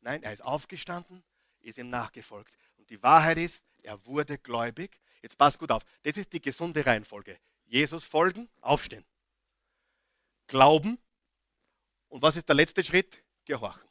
[0.00, 1.22] nein, er ist aufgestanden,
[1.60, 2.56] ist ihm nachgefolgt.
[2.82, 4.98] Und die Wahrheit ist, er wurde gläubig.
[5.22, 7.38] Jetzt passt gut auf, das ist die gesunde Reihenfolge.
[7.66, 9.04] Jesus folgen, aufstehen.
[10.48, 10.98] Glauben.
[12.08, 13.22] Und was ist der letzte Schritt?
[13.44, 13.88] Gehorchen.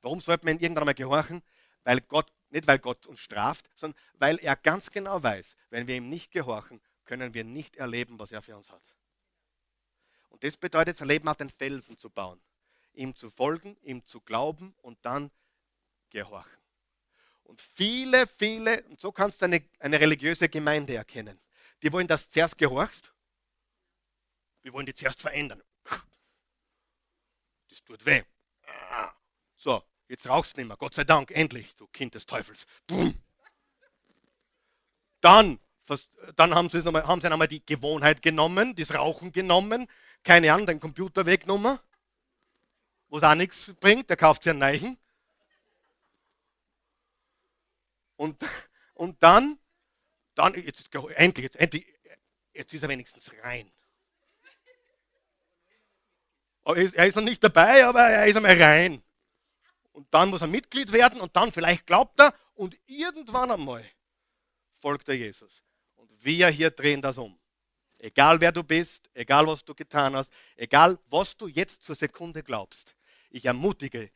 [0.00, 1.42] Warum sollte man irgendwann einmal gehorchen?
[1.84, 5.96] Weil Gott, nicht weil Gott uns straft, sondern weil er ganz genau weiß, wenn wir
[5.96, 8.96] ihm nicht gehorchen, können wir nicht erleben, was er für uns hat.
[10.30, 12.40] Und das bedeutet, sein Leben auf den Felsen zu bauen,
[12.94, 15.30] ihm zu folgen, ihm zu glauben und dann
[16.08, 16.59] gehorchen.
[17.50, 21.36] Und viele, viele, und so kannst du eine, eine religiöse Gemeinde erkennen,
[21.82, 23.12] die wollen, dass du zuerst gehorchst.
[24.62, 25.60] Wir wollen die zuerst verändern.
[27.68, 28.22] Das tut weh.
[29.56, 30.76] So, jetzt rauchst du nicht mehr.
[30.76, 32.66] Gott sei Dank, endlich, du Kind des Teufels.
[35.20, 35.58] Dann,
[36.36, 39.88] dann haben sie, nochmal, haben sie einmal die Gewohnheit genommen, das Rauchen genommen,
[40.22, 41.80] keine Ahnung, den Computer weggenommen,
[43.08, 44.98] wo es auch nichts bringt, der kauft sich einen neuen.
[48.20, 48.36] Und,
[48.92, 49.58] und dann,
[50.34, 51.86] dann jetzt, endlich, jetzt, endlich,
[52.52, 53.72] jetzt ist er wenigstens rein.
[56.64, 59.02] Er ist noch nicht dabei, aber er ist einmal rein.
[59.92, 63.90] Und dann muss er Mitglied werden und dann vielleicht glaubt er und irgendwann einmal
[64.82, 65.64] folgt er Jesus.
[65.96, 67.40] Und wir hier drehen das um.
[67.96, 72.42] Egal wer du bist, egal was du getan hast, egal was du jetzt zur Sekunde
[72.42, 72.94] glaubst.
[73.30, 74.10] Ich ermutige,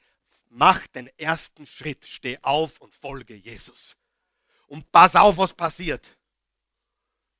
[0.55, 3.97] mach den ersten Schritt, steh auf und folge Jesus.
[4.67, 6.17] Und pass auf, was passiert.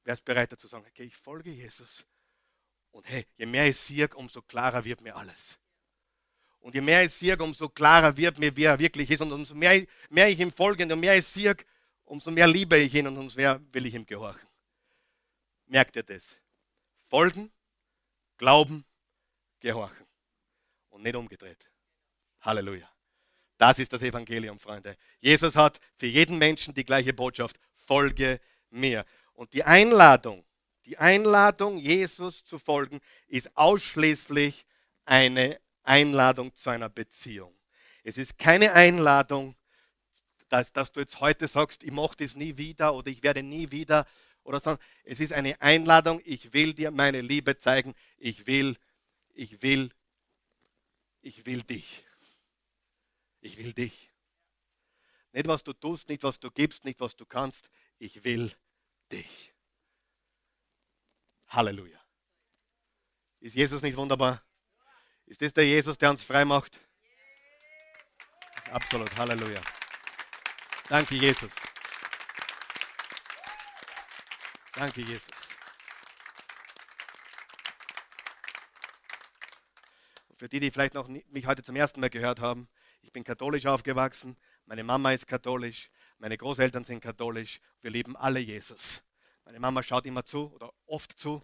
[0.03, 2.05] Wer ist bereit dazu sagen, okay, ich folge Jesus.
[2.91, 5.59] Und hey, je mehr ich sehe, umso klarer wird mir alles.
[6.61, 9.21] Und je mehr ich sehe, umso klarer wird mir, wer er wirklich ist.
[9.21, 11.57] Und umso mehr, mehr ich ihm folge und mehr ich sehe,
[12.05, 14.49] umso mehr liebe ich ihn und umso mehr will ich ihm gehorchen.
[15.67, 16.37] Merkt ihr das?
[17.09, 17.51] Folgen,
[18.37, 18.85] glauben,
[19.61, 20.07] gehorchen.
[20.91, 21.71] Und nicht umgedreht.
[22.41, 22.94] Halleluja.
[23.65, 24.95] Das ist das Evangelium, Freunde.
[25.23, 27.59] Jesus hat für jeden Menschen die gleiche Botschaft.
[27.73, 28.39] Folge
[28.69, 29.07] mir.
[29.33, 30.45] Und die Einladung,
[30.85, 34.67] die Einladung, Jesus zu folgen, ist ausschließlich
[35.07, 37.55] eine Einladung zu einer Beziehung.
[38.03, 39.57] Es ist keine Einladung,
[40.51, 43.71] dass, dass du jetzt heute sagst, ich mache das nie wieder oder ich werde nie
[43.71, 44.07] wieder
[44.43, 44.77] oder so.
[45.05, 48.77] Es ist eine Einladung, ich will dir meine Liebe zeigen, ich will,
[49.33, 49.89] ich will,
[51.23, 52.04] ich will dich.
[53.45, 54.11] Ich will dich.
[55.33, 57.69] Nicht was du tust, nicht was du gibst, nicht was du kannst,
[57.99, 58.51] ich will
[59.13, 59.53] dich.
[61.49, 62.01] Halleluja.
[63.41, 64.43] Ist Jesus nicht wunderbar?
[65.27, 66.81] Ist das der Jesus, der uns frei macht?
[68.71, 69.15] Absolut.
[69.15, 69.61] Halleluja.
[70.89, 71.53] Danke, Jesus.
[74.73, 75.35] Danke, Jesus.
[80.37, 82.69] für die, die vielleicht noch mich heute zum ersten Mal gehört haben,
[83.05, 88.41] ich bin katholisch aufgewachsen, meine Mama ist katholisch, meine Großeltern sind katholisch, wir lieben alle
[88.41, 89.03] Jesus.
[89.45, 91.43] Meine Mama schaut immer zu oder oft zu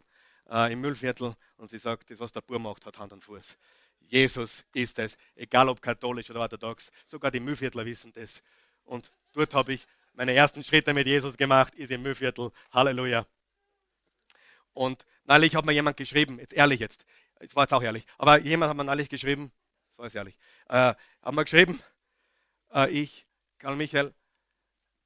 [0.48, 3.56] äh, im Müllviertel und sie sagt, das, was der Bur macht, hat Hand und Fuß.
[4.00, 6.90] Jesus ist es, egal ob katholisch oder orthodox.
[7.06, 8.42] Sogar die Müllviertler wissen das.
[8.84, 12.50] Und dort habe ich meine ersten Schritte mit Jesus gemacht, ist im Müllviertel.
[12.72, 13.26] Halleluja.
[14.72, 17.04] Und neulich hat mir jemand geschrieben, jetzt ehrlich jetzt,
[17.38, 19.52] jetzt war jetzt auch ehrlich, aber jemand hat mir neulich geschrieben,
[20.00, 20.38] so ist ehrlich,
[20.68, 21.78] äh, hat mir geschrieben,
[22.72, 23.26] äh, ich,
[23.58, 24.14] Karl Michael,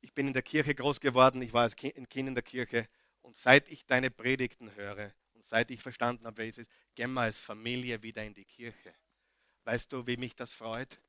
[0.01, 2.89] ich bin in der Kirche groß geworden, ich war als kind, in der Kirche
[3.23, 7.13] und seit ich deine Predigten höre und seit ich verstanden habe, wer es ist, gehen
[7.13, 8.95] wir als Familie wieder in die Kirche.
[9.65, 11.01] Weißt du, wie mich das freut?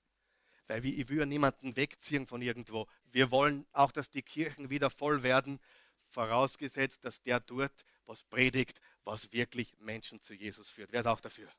[0.67, 2.87] Weil wir, ich will niemanden wegziehen von irgendwo.
[3.11, 5.59] Wir wollen auch, dass die Kirchen wieder voll werden,
[6.07, 10.91] vorausgesetzt, dass der dort was predigt, was wirklich Menschen zu Jesus führt.
[10.91, 11.49] Wer ist auch dafür?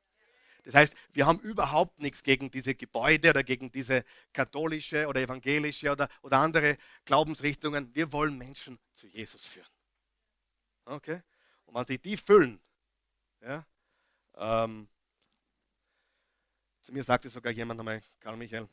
[0.67, 4.03] Das heißt, wir haben überhaupt nichts gegen diese Gebäude oder gegen diese
[4.33, 7.95] katholische oder evangelische oder, oder andere Glaubensrichtungen.
[7.95, 9.69] Wir wollen Menschen zu Jesus führen.
[10.83, 11.21] Okay?
[11.67, 12.59] Und wenn sie die füllen,
[13.39, 13.65] ja,
[14.35, 14.89] ähm,
[16.81, 18.67] zu mir sagte sogar jemand einmal, Karl Michael,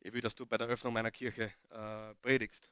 [0.00, 2.68] ich will, dass du bei der Öffnung meiner Kirche äh, predigst.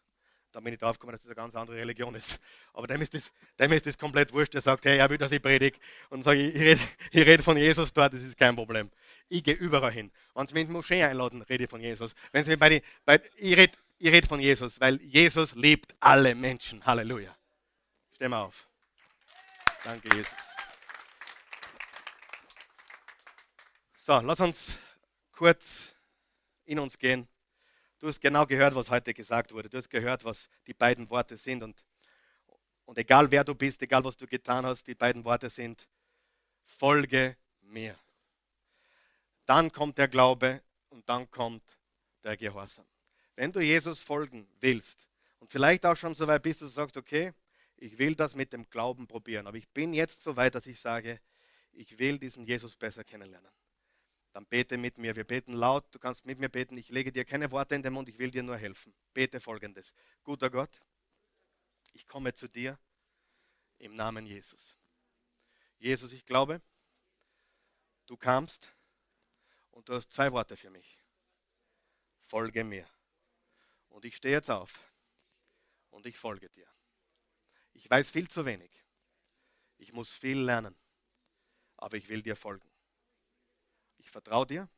[0.53, 2.41] Dann bin ich drauf gekommen, dass das eine ganz andere Religion ist.
[2.73, 4.55] Aber dem ist das, dem ist das komplett wurscht.
[4.55, 5.79] Der sagt, hey, er will, dass ich predige.
[6.09, 8.91] Und sage, ich, ich rede red von Jesus dort, das ist kein Problem.
[9.29, 10.11] Ich gehe überall hin.
[10.35, 12.15] Wenn sie mich in die Moschee einladen, rede ich von Jesus.
[12.33, 16.35] Wenn sie bei die, bei, ich rede ich red von Jesus, weil Jesus liebt alle
[16.35, 16.85] Menschen.
[16.87, 17.37] Halleluja.
[18.15, 18.69] Steh mal auf.
[19.85, 20.33] Danke, Jesus.
[23.97, 24.79] So, lass uns
[25.33, 25.95] kurz
[26.65, 27.29] in uns gehen.
[27.99, 29.69] Du hast genau gehört, was heute gesagt wurde.
[29.69, 31.63] Du hast gehört, was die beiden Worte sind.
[31.65, 31.83] Und,
[32.85, 35.89] und egal wer du bist, egal was du getan hast, die beiden Worte sind,
[36.65, 37.99] folge mir.
[39.47, 41.63] Dann kommt der Glaube und dann kommt
[42.23, 42.85] der Gehorsam.
[43.35, 45.09] Wenn du Jesus folgen willst
[45.41, 47.33] und vielleicht auch schon so weit bist, dass du sagst, okay,
[47.77, 50.81] ich will das mit dem Glauben probieren, aber ich bin jetzt so weit, dass ich
[50.81, 51.21] sage,
[51.73, 53.51] ich will diesen Jesus besser kennenlernen
[54.39, 55.17] dann bete mit mir.
[55.17, 56.77] Wir beten laut, du kannst mit mir beten.
[56.77, 58.95] Ich lege dir keine Worte in den Mund, ich will dir nur helfen.
[59.13, 59.93] Bete folgendes.
[60.23, 60.81] Guter Gott,
[61.93, 62.79] ich komme zu dir
[63.79, 64.79] im Namen Jesus.
[65.79, 66.63] Jesus, ich glaube,
[68.07, 68.73] du kamst
[69.73, 71.03] und du hast zwei Worte für mich.
[72.21, 72.87] Folge mir.
[73.89, 74.85] Und ich stehe jetzt auf
[75.91, 76.69] und ich folge dir.
[77.73, 78.85] Ich weiß viel zu wenig.
[79.79, 80.77] Ich muss viel lernen,
[81.77, 82.68] aber ich will dir folgen.
[84.19, 84.69] Vertraue dir,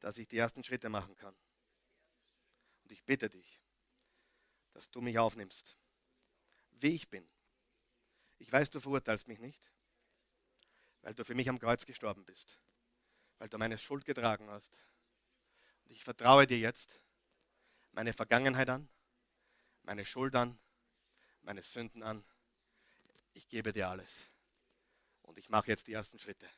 [0.00, 1.36] dass ich die ersten Schritte machen kann.
[2.82, 3.60] Und ich bitte dich,
[4.72, 5.76] dass du mich aufnimmst,
[6.72, 7.24] wie ich bin.
[8.38, 9.70] Ich weiß, du verurteilst mich nicht,
[11.02, 12.58] weil du für mich am Kreuz gestorben bist,
[13.38, 14.76] weil du meine Schuld getragen hast.
[15.84, 17.00] Und ich vertraue dir jetzt
[17.92, 18.88] meine Vergangenheit an,
[19.84, 20.58] meine Schuld an,
[21.42, 22.24] meine Sünden an.
[23.34, 24.26] Ich gebe dir alles.
[25.20, 26.50] Und ich mache jetzt die ersten Schritte.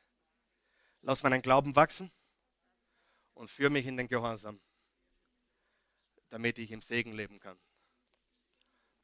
[1.05, 2.11] Lass meinen Glauben wachsen
[3.35, 4.59] und führe mich in den Gehorsam,
[6.29, 7.59] damit ich im Segen leben kann.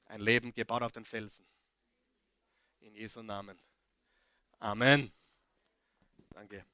[0.06, 1.46] Ein Leben gebaut auf den Felsen.
[2.80, 3.62] In Jesu Namen.
[4.58, 5.12] Amen.
[6.32, 6.66] Danke.